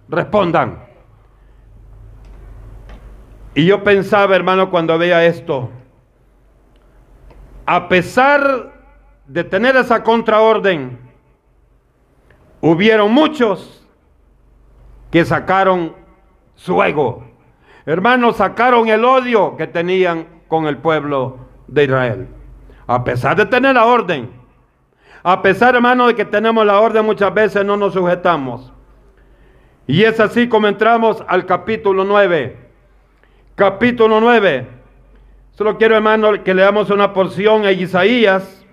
respondan. 0.10 0.84
Y 3.54 3.66
yo 3.66 3.84
pensaba, 3.84 4.36
hermano, 4.36 4.70
cuando 4.70 4.98
veía 4.98 5.26
esto, 5.26 5.70
a 7.66 7.88
pesar 7.88 8.74
de 9.28 9.44
tener 9.44 9.76
esa 9.76 10.04
contraorden, 10.04 11.00
hubieron 12.66 13.14
muchos 13.14 13.86
que 15.12 15.24
sacaron 15.24 15.94
su 16.56 16.82
ego. 16.82 17.24
Hermanos, 17.86 18.38
sacaron 18.38 18.88
el 18.88 19.06
odio 19.06 19.56
que 19.56 19.68
tenían 19.68 20.26
con 20.48 20.66
el 20.66 20.78
pueblo 20.78 21.38
de 21.68 21.84
Israel. 21.84 22.28
A 22.88 23.04
pesar 23.04 23.36
de 23.36 23.46
tener 23.46 23.76
la 23.76 23.86
orden, 23.86 24.32
a 25.22 25.44
pesar, 25.44 25.76
hermano, 25.76 26.08
de 26.08 26.16
que 26.16 26.26
tenemos 26.26 26.66
la 26.66 26.80
orden, 26.80 27.06
muchas 27.06 27.32
veces 27.32 27.64
no 27.64 27.78
nos 27.78 27.94
sujetamos. 27.94 28.74
Y 29.86 30.02
es 30.02 30.20
así 30.20 30.50
como 30.50 30.68
entramos 30.68 31.24
al 31.28 31.46
capítulo 31.46 32.04
9. 32.04 32.58
Capítulo 33.54 34.20
9. 34.20 34.68
Solo 35.52 35.78
quiero, 35.78 35.96
hermano, 35.96 36.44
que 36.44 36.56
leamos 36.56 36.90
una 36.90 37.14
porción 37.14 37.66
en 37.66 37.80
Isaías. 37.80 38.66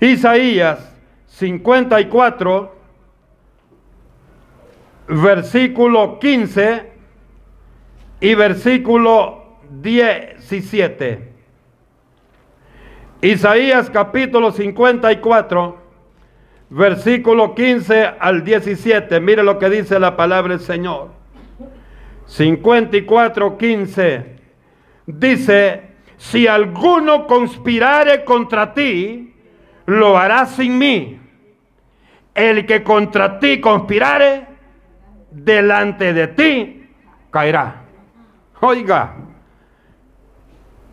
Isaías 0.00 0.93
54, 1.38 2.72
versículo 5.08 6.20
15 6.20 6.92
y 8.20 8.34
versículo 8.34 9.58
17. 9.68 11.32
Isaías 13.20 13.90
capítulo 13.90 14.52
54, 14.52 15.76
versículo 16.70 17.54
15 17.56 18.12
al 18.20 18.44
17. 18.44 19.18
Mire 19.18 19.42
lo 19.42 19.58
que 19.58 19.70
dice 19.70 19.98
la 19.98 20.16
palabra 20.16 20.56
del 20.56 20.64
Señor. 20.64 21.10
54, 22.26 23.58
15. 23.58 24.36
Dice, 25.06 25.82
si 26.16 26.46
alguno 26.46 27.26
conspirare 27.26 28.24
contra 28.24 28.72
ti, 28.72 29.34
lo 29.86 30.16
hará 30.16 30.46
sin 30.46 30.78
mí. 30.78 31.23
El 32.34 32.66
que 32.66 32.82
contra 32.82 33.38
ti 33.38 33.60
conspirare, 33.60 34.46
delante 35.30 36.12
de 36.12 36.28
ti 36.28 36.90
caerá. 37.30 37.82
Oiga, 38.60 39.14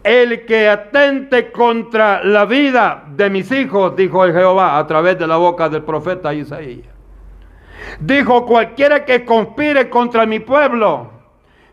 el 0.03 0.45
que 0.45 0.67
atente 0.67 1.51
contra 1.51 2.23
la 2.23 2.45
vida 2.45 3.05
de 3.15 3.29
mis 3.29 3.51
hijos, 3.51 3.95
dijo 3.95 4.25
el 4.25 4.33
Jehová 4.33 4.77
a 4.77 4.87
través 4.87 5.17
de 5.17 5.27
la 5.27 5.37
boca 5.37 5.69
del 5.69 5.83
profeta 5.83 6.33
Isaías. 6.33 6.87
Dijo, 7.99 8.45
cualquiera 8.45 9.05
que 9.05 9.25
conspire 9.25 9.89
contra 9.89 10.25
mi 10.25 10.39
pueblo, 10.39 11.11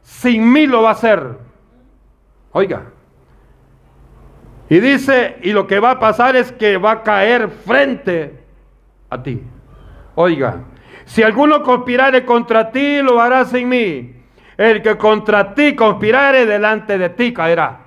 sin 0.02 0.52
mí 0.52 0.66
lo 0.66 0.82
va 0.82 0.90
a 0.90 0.92
hacer. 0.92 1.38
Oiga. 2.52 2.92
Y 4.70 4.80
dice, 4.80 5.38
y 5.42 5.52
lo 5.52 5.66
que 5.66 5.80
va 5.80 5.92
a 5.92 5.98
pasar 5.98 6.36
es 6.36 6.52
que 6.52 6.76
va 6.76 6.92
a 6.92 7.02
caer 7.02 7.48
frente 7.48 8.38
a 9.08 9.22
ti. 9.22 9.42
Oiga, 10.20 10.64
si 11.04 11.22
alguno 11.22 11.62
conspirare 11.62 12.24
contra 12.24 12.72
ti, 12.72 13.00
lo 13.02 13.20
hará 13.20 13.44
sin 13.44 13.68
mí. 13.68 14.16
El 14.56 14.82
que 14.82 14.98
contra 14.98 15.54
ti 15.54 15.76
conspirare, 15.76 16.44
delante 16.44 16.98
de 16.98 17.10
ti 17.10 17.32
caerá. 17.32 17.82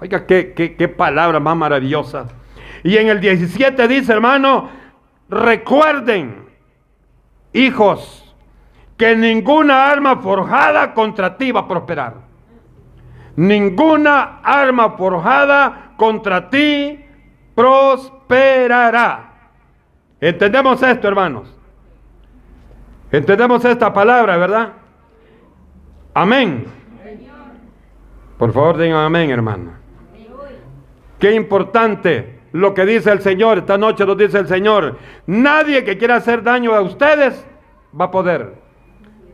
Oiga, 0.00 0.24
qué, 0.24 0.54
qué, 0.54 0.88
palabra 0.88 1.40
más 1.40 1.56
maravillosa. 1.56 2.28
Y 2.84 2.96
en 2.96 3.08
el 3.08 3.18
17 3.18 3.88
dice, 3.88 4.12
hermano, 4.12 4.70
recuerden, 5.28 6.46
hijos, 7.52 8.32
que 8.96 9.16
ninguna 9.16 9.90
arma 9.90 10.18
forjada 10.18 10.94
contra 10.94 11.36
ti 11.36 11.50
va 11.50 11.62
a 11.62 11.66
prosperar. 11.68 12.14
Ninguna 13.34 14.42
arma 14.44 14.90
forjada 14.90 15.94
contra 15.96 16.48
ti 16.48 17.04
prosperará. 17.56 19.25
¿Entendemos 20.20 20.82
esto, 20.82 21.08
hermanos? 21.08 21.54
¿Entendemos 23.12 23.64
esta 23.64 23.92
palabra, 23.92 24.36
verdad? 24.36 24.72
Amén. 26.14 26.66
Por 28.38 28.52
favor, 28.52 28.76
digan 28.78 28.96
amén, 28.96 29.30
hermano. 29.30 29.72
Qué 31.18 31.32
importante 31.34 32.40
lo 32.52 32.74
que 32.74 32.84
dice 32.84 33.10
el 33.10 33.20
Señor. 33.20 33.58
Esta 33.58 33.78
noche 33.78 34.04
lo 34.04 34.14
dice 34.14 34.38
el 34.38 34.48
Señor. 34.48 34.98
Nadie 35.26 35.84
que 35.84 35.96
quiera 35.96 36.16
hacer 36.16 36.42
daño 36.42 36.74
a 36.74 36.80
ustedes 36.82 37.46
va 37.98 38.06
a 38.06 38.10
poder. 38.10 38.54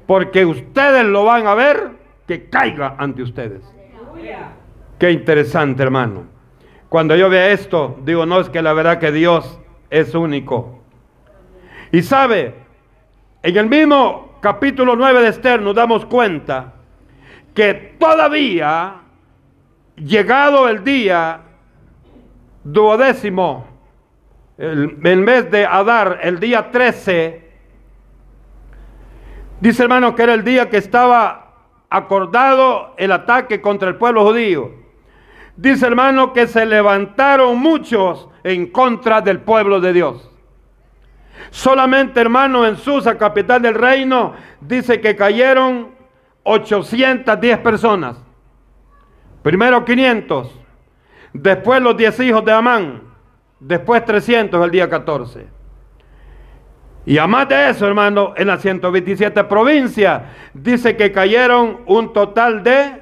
Porque 0.07 0.45
ustedes 0.45 1.05
lo 1.07 1.25
van 1.25 1.47
a 1.47 1.55
ver 1.55 1.91
que 2.27 2.49
caiga 2.49 2.97
ante 2.99 3.23
ustedes. 3.23 3.63
Qué 4.99 5.11
interesante, 5.11 5.83
hermano. 5.83 6.25
Cuando 6.89 7.17
yo 7.17 7.29
veo 7.31 7.53
esto, 7.53 7.99
digo, 8.05 8.27
no 8.27 8.39
es 8.39 8.49
que 8.51 8.63
la 8.63 8.73
verdad 8.73 8.99
que 8.99 9.11
Dios 9.11 9.59
es 9.93 10.15
único. 10.15 10.81
Y 11.93 12.03
sabe, 12.03 12.55
en 13.43 13.57
el 13.59 13.69
mismo 13.69 14.39
capítulo 14.41 14.97
9 14.97 15.21
de 15.21 15.29
Esther 15.29 15.61
nos 15.61 15.75
damos 15.75 16.07
cuenta 16.07 16.73
que 17.55 17.95
todavía, 17.99 19.03
llegado 19.97 20.67
el 20.71 20.83
día 20.83 21.43
duodécimo, 22.65 23.67
el, 24.57 24.97
mes 24.97 25.51
de 25.51 25.67
Adar, 25.67 26.21
el 26.23 26.41
día 26.41 26.71
13, 26.71 27.51
dice 29.61 29.83
hermano 29.83 30.15
que 30.15 30.23
era 30.23 30.33
el 30.33 30.43
día 30.43 30.71
que 30.71 30.79
estaba 30.79 31.53
acordado 31.91 32.95
el 32.97 33.13
ataque 33.13 33.61
contra 33.61 33.91
el 33.91 33.97
pueblo 33.97 34.25
judío. 34.25 34.82
Dice 35.57 35.87
hermano 35.87 36.33
que 36.33 36.47
se 36.47 36.65
levantaron 36.65 37.59
muchos 37.59 38.29
en 38.43 38.67
contra 38.71 39.21
del 39.21 39.41
pueblo 39.41 39.81
de 39.81 39.93
Dios. 39.93 40.31
Solamente 41.51 42.21
hermano 42.21 42.67
en 42.67 42.77
Susa, 42.77 43.19
capital 43.19 43.61
del 43.61 43.75
reino, 43.75 44.35
dice 44.61 45.01
que 45.01 45.15
cayeron 45.15 45.91
810 46.45 47.59
personas. 47.59 48.17
Primero 49.43 49.85
500 49.85 50.63
Después 51.33 51.81
los 51.81 51.97
diez 51.97 52.19
hijos 52.21 52.45
de 52.45 52.53
Amán. 52.53 53.03
Después 53.59 54.05
300 54.05 54.65
el 54.65 54.71
día 54.71 54.89
14. 54.89 55.47
Y 57.07 57.19
a 57.19 57.27
más 57.27 57.49
de 57.49 57.71
eso, 57.71 57.87
hermano, 57.87 58.35
en 58.37 58.47
las 58.49 58.61
127 58.61 59.45
provincias, 59.45 60.23
dice 60.53 60.97
que 60.97 61.11
cayeron 61.11 61.81
un 61.87 62.13
total 62.13 62.63
de 62.63 63.02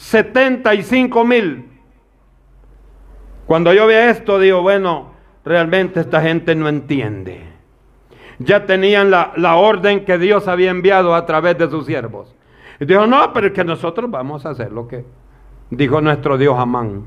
75 0.00 1.24
mil. 1.24 1.64
Cuando 3.46 3.72
yo 3.74 3.86
veo 3.86 4.10
esto, 4.10 4.38
digo, 4.38 4.62
bueno, 4.62 5.10
realmente 5.44 6.00
esta 6.00 6.22
gente 6.22 6.54
no 6.54 6.68
entiende. 6.68 7.42
Ya 8.38 8.64
tenían 8.64 9.10
la, 9.10 9.34
la 9.36 9.56
orden 9.56 10.06
que 10.06 10.16
Dios 10.16 10.48
había 10.48 10.70
enviado 10.70 11.14
a 11.14 11.26
través 11.26 11.58
de 11.58 11.68
sus 11.68 11.84
siervos. 11.84 12.34
Y 12.80 12.86
dijo, 12.86 13.06
no, 13.06 13.30
pero 13.34 13.48
es 13.48 13.52
que 13.52 13.62
nosotros 13.62 14.10
vamos 14.10 14.46
a 14.46 14.50
hacer 14.50 14.72
lo 14.72 14.88
que 14.88 15.04
dijo 15.68 16.00
nuestro 16.00 16.38
Dios 16.38 16.58
Amán. 16.58 17.04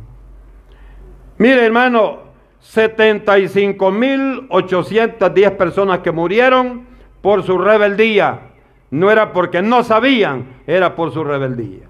Mire, 1.39 1.65
hermano, 1.65 2.19
75.810 2.62 5.58
personas 5.58 5.97
que 5.99 6.12
murieron 6.12 6.86
por 7.21 7.41
su 7.41 7.58
rebeldía. 7.58 8.51
No 8.91 9.10
era 9.10 9.34
porque 9.34 9.63
no 9.63 9.84
sabían, 9.84 10.62
era 10.67 10.95
por 10.95 11.12
su 11.12 11.23
rebeldía. 11.23 11.88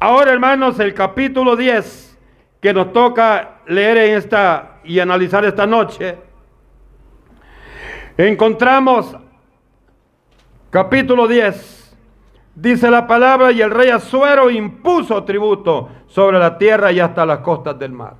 Ahora, 0.00 0.32
hermanos, 0.32 0.78
el 0.80 0.94
capítulo 0.94 1.56
10 1.56 2.18
que 2.60 2.72
nos 2.72 2.92
toca 2.92 3.60
leer 3.66 3.98
en 3.98 4.16
esta 4.16 4.78
y 4.84 4.98
analizar 5.00 5.44
esta 5.44 5.66
noche, 5.66 6.16
encontramos 8.16 9.16
capítulo 10.70 11.26
10 11.26 11.78
Dice 12.60 12.90
la 12.90 13.06
palabra, 13.06 13.52
y 13.52 13.60
el 13.62 13.70
rey 13.70 13.90
Azuero 13.90 14.50
impuso 14.50 15.22
tributo 15.22 15.90
sobre 16.08 16.40
la 16.40 16.58
tierra 16.58 16.90
y 16.90 16.98
hasta 16.98 17.24
las 17.24 17.38
costas 17.38 17.78
del 17.78 17.92
mar. 17.92 18.16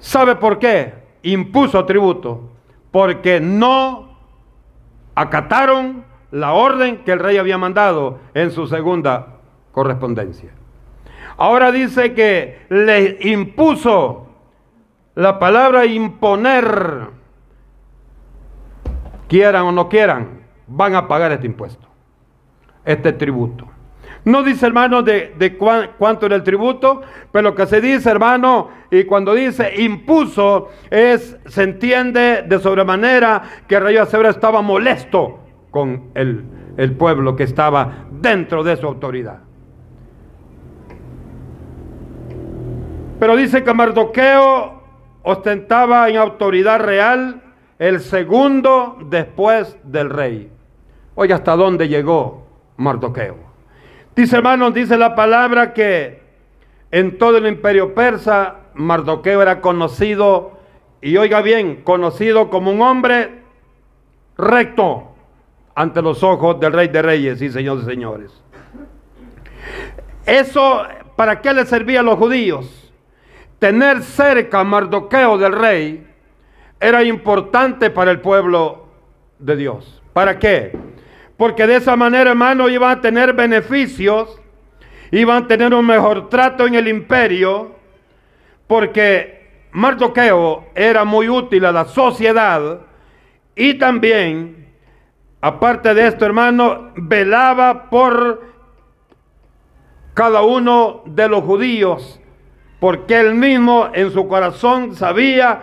¿Sabe 0.00 0.34
por 0.34 0.58
qué? 0.58 0.94
Impuso 1.22 1.84
tributo. 1.84 2.50
Porque 2.90 3.38
no 3.38 4.16
acataron 5.14 6.04
la 6.32 6.54
orden 6.54 7.04
que 7.04 7.12
el 7.12 7.18
rey 7.18 7.36
había 7.36 7.58
mandado 7.58 8.18
en 8.34 8.50
su 8.50 8.66
segunda 8.66 9.36
correspondencia. 9.70 10.50
Ahora 11.36 11.70
dice 11.70 12.14
que 12.14 12.66
le 12.68 13.18
impuso 13.20 14.28
la 15.14 15.38
palabra 15.38 15.84
imponer, 15.84 17.10
quieran 19.28 19.64
o 19.64 19.72
no 19.72 19.88
quieran 19.88 20.42
van 20.66 20.94
a 20.94 21.06
pagar 21.06 21.32
este 21.32 21.46
impuesto, 21.46 21.86
este 22.84 23.12
tributo. 23.12 23.68
No 24.24 24.42
dice, 24.42 24.66
hermano, 24.66 25.02
de, 25.02 25.34
de 25.36 25.56
cuánto 25.56 26.26
era 26.26 26.36
el 26.36 26.44
tributo, 26.44 27.02
pero 27.30 27.50
lo 27.50 27.54
que 27.54 27.66
se 27.66 27.80
dice, 27.80 28.08
hermano, 28.08 28.70
y 28.90 29.04
cuando 29.04 29.34
dice 29.34 29.82
impuso, 29.82 30.70
es, 30.90 31.36
se 31.46 31.64
entiende 31.64 32.42
de 32.42 32.58
sobremanera 32.60 33.42
que 33.66 33.74
el 33.74 33.82
rey 33.82 33.96
Acebra 33.96 34.30
estaba 34.30 34.62
molesto 34.62 35.41
con 35.72 36.10
el, 36.14 36.44
el 36.76 36.92
pueblo 36.92 37.34
que 37.34 37.42
estaba 37.42 38.04
dentro 38.12 38.62
de 38.62 38.76
su 38.76 38.86
autoridad. 38.86 39.40
Pero 43.18 43.36
dice 43.36 43.64
que 43.64 43.74
Mardoqueo 43.74 44.82
ostentaba 45.22 46.08
en 46.08 46.16
autoridad 46.16 46.80
real 46.80 47.42
el 47.78 48.00
segundo 48.00 48.98
después 49.06 49.76
del 49.84 50.10
rey. 50.10 50.50
Oye, 51.14 51.32
¿hasta 51.32 51.56
dónde 51.56 51.88
llegó 51.88 52.46
Mardoqueo? 52.76 53.36
Dice 54.14 54.36
hermanos, 54.36 54.74
dice 54.74 54.98
la 54.98 55.14
palabra 55.14 55.72
que 55.72 56.22
en 56.90 57.16
todo 57.16 57.38
el 57.38 57.46
imperio 57.46 57.94
persa 57.94 58.56
Mardoqueo 58.74 59.40
era 59.40 59.60
conocido, 59.60 60.52
y 61.00 61.16
oiga 61.16 61.40
bien, 61.42 61.82
conocido 61.82 62.50
como 62.50 62.70
un 62.70 62.82
hombre 62.82 63.42
recto 64.36 65.11
ante 65.74 66.02
los 66.02 66.22
ojos 66.22 66.60
del 66.60 66.72
rey 66.72 66.88
de 66.88 67.02
reyes 67.02 67.42
y 67.42 67.50
señores 67.50 67.86
de 67.86 67.92
señores. 67.92 68.42
Eso, 70.26 70.84
¿para 71.16 71.40
qué 71.40 71.52
le 71.52 71.66
servía 71.66 72.00
a 72.00 72.02
los 72.02 72.16
judíos? 72.16 72.92
Tener 73.58 74.02
cerca 74.02 74.60
a 74.60 74.64
Mardoqueo 74.64 75.38
del 75.38 75.52
rey 75.52 76.06
era 76.80 77.02
importante 77.04 77.90
para 77.90 78.10
el 78.10 78.20
pueblo 78.20 78.88
de 79.38 79.56
Dios. 79.56 80.02
¿Para 80.12 80.38
qué? 80.38 80.76
Porque 81.36 81.66
de 81.66 81.76
esa 81.76 81.96
manera, 81.96 82.30
hermano, 82.30 82.68
iban 82.68 82.98
a 82.98 83.00
tener 83.00 83.32
beneficios, 83.32 84.40
iban 85.10 85.44
a 85.44 85.46
tener 85.48 85.72
un 85.74 85.86
mejor 85.86 86.28
trato 86.28 86.66
en 86.66 86.74
el 86.74 86.88
imperio, 86.88 87.76
porque 88.66 89.66
Mardoqueo 89.72 90.66
era 90.74 91.04
muy 91.04 91.28
útil 91.28 91.64
a 91.64 91.72
la 91.72 91.84
sociedad 91.84 92.80
y 93.54 93.74
también, 93.74 94.71
aparte 95.42 95.92
de 95.92 96.06
esto, 96.06 96.24
hermano, 96.24 96.92
velaba 96.96 97.90
por 97.90 98.40
cada 100.14 100.42
uno 100.42 101.02
de 101.04 101.28
los 101.28 101.44
judíos, 101.44 102.20
porque 102.80 103.20
él 103.20 103.34
mismo 103.34 103.90
en 103.92 104.10
su 104.10 104.26
corazón 104.28 104.94
sabía 104.94 105.62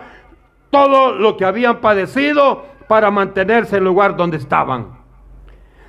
todo 0.70 1.12
lo 1.12 1.36
que 1.36 1.44
habían 1.44 1.80
padecido 1.80 2.64
para 2.86 3.10
mantenerse 3.10 3.76
en 3.76 3.82
el 3.82 3.88
lugar 3.88 4.16
donde 4.16 4.36
estaban. 4.36 4.98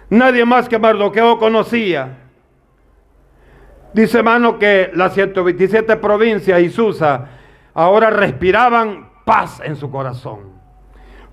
Nadie 0.10 0.46
más 0.46 0.68
que 0.68 0.80
Mardoqueo 0.80 1.38
conocía. 1.38 2.18
Dice 3.94 4.20
hermano 4.20 4.58
que 4.58 4.92
las 4.94 5.14
127 5.14 5.98
provincias 5.98 6.62
y 6.62 6.70
Susa 6.70 7.28
ahora 7.74 8.10
respiraban 8.10 9.10
paz 9.26 9.62
en 9.64 9.76
su 9.76 9.90
corazón. 9.92 10.61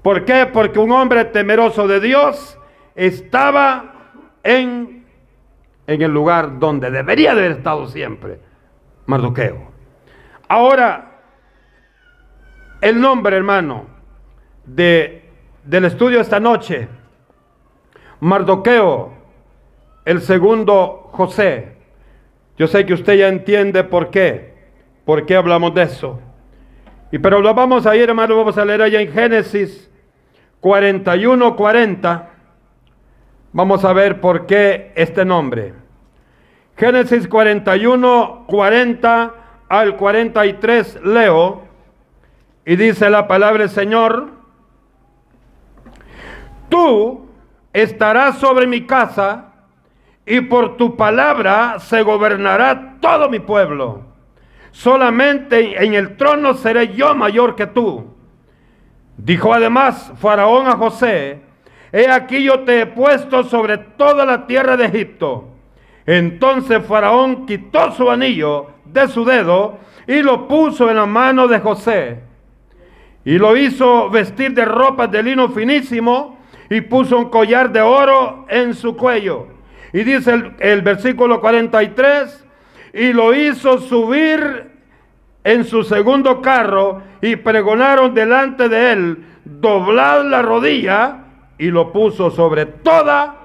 ¿Por 0.08 0.24
qué? 0.24 0.46
Porque 0.46 0.78
un 0.78 0.90
hombre 0.90 1.26
temeroso 1.26 1.86
de 1.86 2.00
Dios 2.00 2.58
estaba 2.94 4.14
en, 4.42 5.04
en 5.86 6.00
el 6.00 6.10
lugar 6.10 6.58
donde 6.58 6.90
debería 6.90 7.34
de 7.34 7.40
haber 7.40 7.58
estado 7.58 7.86
siempre, 7.88 8.40
Mardoqueo. 9.04 9.70
Ahora, 10.48 11.20
el 12.80 12.98
nombre, 12.98 13.36
hermano, 13.36 13.84
de, 14.64 15.28
del 15.64 15.84
estudio 15.84 16.22
esta 16.22 16.40
noche 16.40 16.88
Mardoqueo, 18.20 19.12
el 20.06 20.22
segundo 20.22 21.10
José. 21.12 21.76
Yo 22.56 22.66
sé 22.66 22.86
que 22.86 22.94
usted 22.94 23.12
ya 23.12 23.28
entiende 23.28 23.84
por 23.84 24.08
qué, 24.08 24.54
por 25.04 25.26
qué 25.26 25.36
hablamos 25.36 25.74
de 25.74 25.82
eso. 25.82 26.18
Y 27.12 27.18
pero 27.18 27.42
lo 27.42 27.52
vamos 27.52 27.84
a 27.84 27.94
ir, 27.94 28.08
hermano, 28.08 28.38
vamos 28.38 28.56
a 28.56 28.64
leer 28.64 28.80
allá 28.80 29.02
en 29.02 29.12
Génesis 29.12 29.87
41, 30.60 31.56
40. 31.56 32.30
Vamos 33.52 33.84
a 33.84 33.92
ver 33.92 34.20
por 34.20 34.46
qué 34.46 34.92
este 34.94 35.24
nombre. 35.24 35.74
Génesis 36.76 37.26
41, 37.26 38.44
40 38.46 39.34
al 39.68 39.96
43 39.96 41.00
leo. 41.04 41.62
Y 42.64 42.76
dice 42.76 43.08
la 43.08 43.26
palabra 43.26 43.60
del 43.60 43.70
Señor, 43.70 44.28
tú 46.68 47.28
estará 47.72 48.32
sobre 48.32 48.66
mi 48.66 48.86
casa 48.86 49.52
y 50.26 50.42
por 50.42 50.76
tu 50.76 50.96
palabra 50.96 51.78
se 51.78 52.02
gobernará 52.02 52.96
todo 53.00 53.30
mi 53.30 53.40
pueblo. 53.40 54.02
Solamente 54.70 55.82
en 55.82 55.94
el 55.94 56.16
trono 56.16 56.54
seré 56.54 56.94
yo 56.94 57.14
mayor 57.14 57.56
que 57.56 57.66
tú. 57.66 58.17
Dijo 59.18 59.52
además 59.52 60.12
Faraón 60.20 60.68
a 60.68 60.76
José, 60.76 61.40
he 61.92 62.08
aquí 62.08 62.44
yo 62.44 62.60
te 62.60 62.82
he 62.82 62.86
puesto 62.86 63.42
sobre 63.42 63.76
toda 63.76 64.24
la 64.24 64.46
tierra 64.46 64.76
de 64.76 64.86
Egipto. 64.86 65.48
Entonces 66.06 66.84
Faraón 66.86 67.44
quitó 67.44 67.90
su 67.92 68.08
anillo 68.10 68.70
de 68.84 69.08
su 69.08 69.24
dedo 69.24 69.78
y 70.06 70.22
lo 70.22 70.46
puso 70.46 70.88
en 70.88 70.96
la 70.96 71.06
mano 71.06 71.48
de 71.48 71.58
José. 71.58 72.20
Y 73.24 73.38
lo 73.38 73.56
hizo 73.56 74.08
vestir 74.08 74.54
de 74.54 74.64
ropas 74.64 75.10
de 75.10 75.22
lino 75.22 75.48
finísimo 75.50 76.38
y 76.70 76.80
puso 76.80 77.18
un 77.18 77.28
collar 77.28 77.72
de 77.72 77.80
oro 77.80 78.46
en 78.48 78.72
su 78.72 78.96
cuello. 78.96 79.48
Y 79.92 80.04
dice 80.04 80.32
el, 80.32 80.54
el, 80.60 80.82
versículo 80.82 81.40
43, 81.40 82.46
y 82.94 83.12
lo 83.12 83.34
hizo 83.34 83.78
subir 83.78 84.77
en 85.48 85.64
su 85.64 85.82
segundo 85.82 86.42
carro 86.42 87.00
y 87.22 87.36
pregonaron 87.36 88.12
delante 88.12 88.68
de 88.68 88.92
él, 88.92 89.24
doblad 89.46 90.26
la 90.26 90.42
rodilla 90.42 91.24
y 91.56 91.70
lo 91.70 91.90
puso 91.90 92.30
sobre 92.30 92.66
toda 92.66 93.36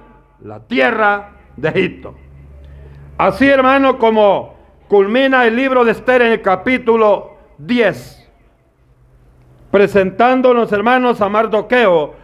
la 0.42 0.60
tierra 0.60 1.30
de 1.56 1.70
Egipto. 1.70 2.14
Así 3.16 3.48
hermano 3.48 3.96
como 3.96 4.54
culmina 4.86 5.46
el 5.46 5.56
libro 5.56 5.82
de 5.82 5.92
Esther 5.92 6.20
en 6.20 6.32
el 6.32 6.42
capítulo 6.42 7.38
10, 7.56 8.30
presentándonos 9.70 10.70
hermanos 10.72 11.22
a 11.22 11.30
Mardoqueo, 11.30 12.16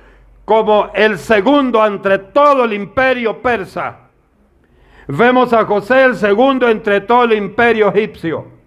como 0.44 0.90
el 0.92 1.16
segundo 1.16 1.86
entre 1.86 2.18
todo 2.18 2.64
el 2.64 2.74
imperio 2.74 3.40
persa. 3.40 3.96
Vemos 5.06 5.54
a 5.54 5.64
José 5.64 6.04
el 6.04 6.16
segundo 6.16 6.68
entre 6.68 7.00
todo 7.00 7.24
el 7.24 7.32
imperio 7.32 7.88
egipcio. 7.88 8.59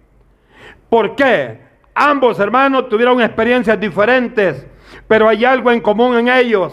¿Por 0.94 1.16
qué? 1.16 1.58
Ambos 1.92 2.38
hermanos 2.38 2.88
tuvieron 2.88 3.20
experiencias 3.20 3.80
diferentes, 3.80 4.64
pero 5.08 5.28
hay 5.28 5.44
algo 5.44 5.72
en 5.72 5.80
común 5.80 6.16
en 6.16 6.28
ellos. 6.28 6.72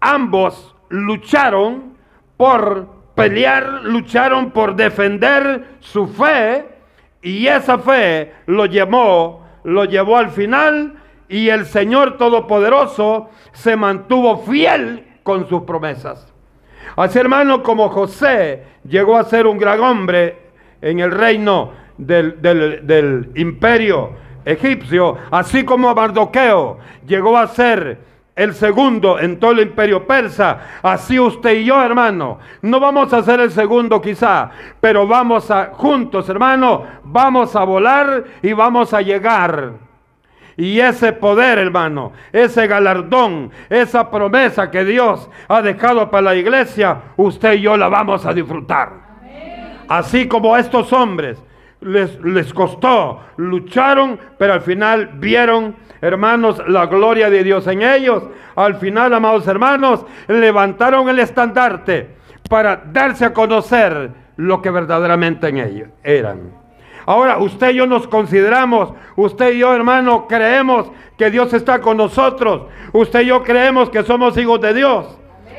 Ambos 0.00 0.76
lucharon 0.90 1.96
por 2.36 2.88
pelear, 3.14 3.84
lucharon 3.84 4.50
por 4.50 4.76
defender 4.76 5.76
su 5.80 6.08
fe 6.08 6.66
y 7.22 7.46
esa 7.46 7.78
fe 7.78 8.34
lo 8.44 8.66
llevó, 8.66 9.46
lo 9.64 9.86
llevó 9.86 10.18
al 10.18 10.28
final 10.28 10.96
y 11.26 11.48
el 11.48 11.64
Señor 11.64 12.18
Todopoderoso 12.18 13.30
se 13.52 13.76
mantuvo 13.76 14.42
fiel 14.44 15.06
con 15.22 15.48
sus 15.48 15.62
promesas. 15.62 16.30
Así 16.96 17.18
hermano, 17.18 17.62
como 17.62 17.88
José 17.88 18.62
llegó 18.86 19.16
a 19.16 19.24
ser 19.24 19.46
un 19.46 19.56
gran 19.56 19.80
hombre 19.80 20.50
en 20.82 21.00
el 21.00 21.10
reino 21.12 21.80
del, 22.06 23.30
imperio 23.34 24.10
egipcio, 24.44 25.16
así 25.30 25.64
como 25.64 25.94
Mardoqueo 25.94 26.78
llegó 27.06 27.36
a 27.36 27.46
ser 27.46 27.98
el 28.34 28.54
segundo 28.54 29.18
en 29.18 29.38
todo 29.38 29.52
el 29.52 29.60
imperio 29.60 30.06
persa, 30.06 30.80
así 30.82 31.20
usted 31.20 31.56
y 31.56 31.64
yo, 31.66 31.82
hermano, 31.82 32.38
no 32.62 32.80
vamos 32.80 33.12
a 33.12 33.22
ser 33.22 33.40
el 33.40 33.50
segundo 33.50 34.00
quizá, 34.00 34.50
pero 34.80 35.06
vamos 35.06 35.50
a, 35.50 35.72
juntos, 35.74 36.28
hermano, 36.28 36.84
vamos 37.04 37.54
a 37.54 37.64
volar 37.64 38.24
y 38.42 38.52
vamos 38.52 38.94
a 38.94 39.02
llegar 39.02 39.90
y 40.60 40.78
ese 40.78 41.14
poder, 41.14 41.58
hermano, 41.58 42.12
ese 42.32 42.66
galardón, 42.66 43.50
esa 43.70 44.10
promesa 44.10 44.70
que 44.70 44.84
Dios 44.84 45.30
ha 45.48 45.62
dejado 45.62 46.10
para 46.10 46.22
la 46.22 46.34
iglesia, 46.34 47.00
usted 47.16 47.54
y 47.54 47.62
yo 47.62 47.78
la 47.78 47.88
vamos 47.88 48.26
a 48.26 48.34
disfrutar. 48.34 48.90
Así 49.88 50.28
como 50.28 50.54
estos 50.58 50.92
hombres 50.92 51.42
les, 51.80 52.20
les 52.22 52.52
costó, 52.52 53.20
lucharon, 53.36 54.18
pero 54.38 54.52
al 54.54 54.60
final 54.60 55.10
vieron, 55.14 55.76
hermanos, 56.00 56.62
la 56.68 56.86
gloria 56.86 57.30
de 57.30 57.44
Dios 57.44 57.66
en 57.66 57.82
ellos. 57.82 58.24
Al 58.56 58.76
final, 58.76 59.14
amados 59.14 59.46
hermanos, 59.46 60.04
levantaron 60.28 61.08
el 61.08 61.18
estandarte 61.18 62.16
para 62.48 62.76
darse 62.76 63.24
a 63.24 63.32
conocer 63.32 64.10
lo 64.36 64.60
que 64.60 64.70
verdaderamente 64.70 65.48
en 65.48 65.58
ellos 65.58 65.88
eran. 66.02 66.60
Ahora, 67.06 67.38
usted 67.38 67.70
y 67.70 67.76
yo 67.76 67.86
nos 67.86 68.06
consideramos, 68.06 68.92
usted 69.16 69.52
y 69.52 69.58
yo, 69.58 69.74
hermano, 69.74 70.26
creemos 70.28 70.90
que 71.16 71.30
Dios 71.30 71.52
está 71.52 71.80
con 71.80 71.96
nosotros. 71.96 72.68
Usted 72.92 73.22
y 73.22 73.26
yo 73.26 73.42
creemos 73.42 73.90
que 73.90 74.02
somos 74.02 74.36
hijos 74.36 74.60
de 74.60 74.74
Dios. 74.74 75.18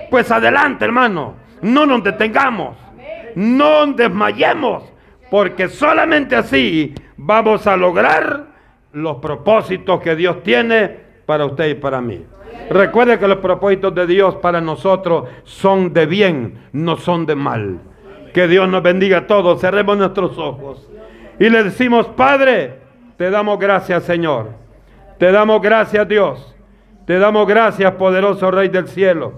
Pues 0.10 0.32
adelante, 0.32 0.86
hermano. 0.86 1.36
No 1.62 1.86
nos 1.86 2.04
detengamos. 2.04 2.78
no 3.36 3.86
desmayemos, 3.88 4.91
porque 5.32 5.70
solamente 5.70 6.36
así 6.36 6.94
vamos 7.16 7.66
a 7.66 7.78
lograr 7.78 8.48
los 8.92 9.16
propósitos 9.20 10.02
que 10.02 10.14
Dios 10.18 10.44
tiene 10.44 10.94
para 11.26 11.46
usted 11.46 11.70
y 11.70 11.76
para 11.76 12.02
mí. 12.02 12.26
Recuerde 12.70 13.18
que 13.18 13.30
los 13.30 13.38
propósitos 13.38 13.96
de 13.96 14.08
Dios 14.08 14.36
para 14.36 14.60
nosotros 14.60 15.30
son 15.46 15.94
de 15.94 16.06
bien, 16.06 16.68
no 16.74 16.98
son 16.98 17.26
de 17.26 17.36
mal. 17.36 17.80
Que 18.34 18.50
Dios 18.50 18.68
nos 18.68 18.84
bendiga 18.84 19.20
a 19.20 19.28
todos. 19.28 19.62
Cerremos 19.62 19.98
nuestros 19.98 20.38
ojos 20.38 20.92
y 21.40 21.50
le 21.50 21.64
decimos, 21.64 22.08
Padre, 22.08 22.80
te 23.16 23.30
damos 23.30 23.58
gracias, 23.58 24.04
Señor. 24.04 24.50
Te 25.18 25.32
damos 25.32 25.62
gracias, 25.62 26.10
Dios. 26.10 26.54
Te 27.06 27.20
damos 27.20 27.48
gracias, 27.48 27.90
poderoso 27.94 28.52
Rey 28.52 28.68
del 28.68 28.90
cielo. 28.90 29.32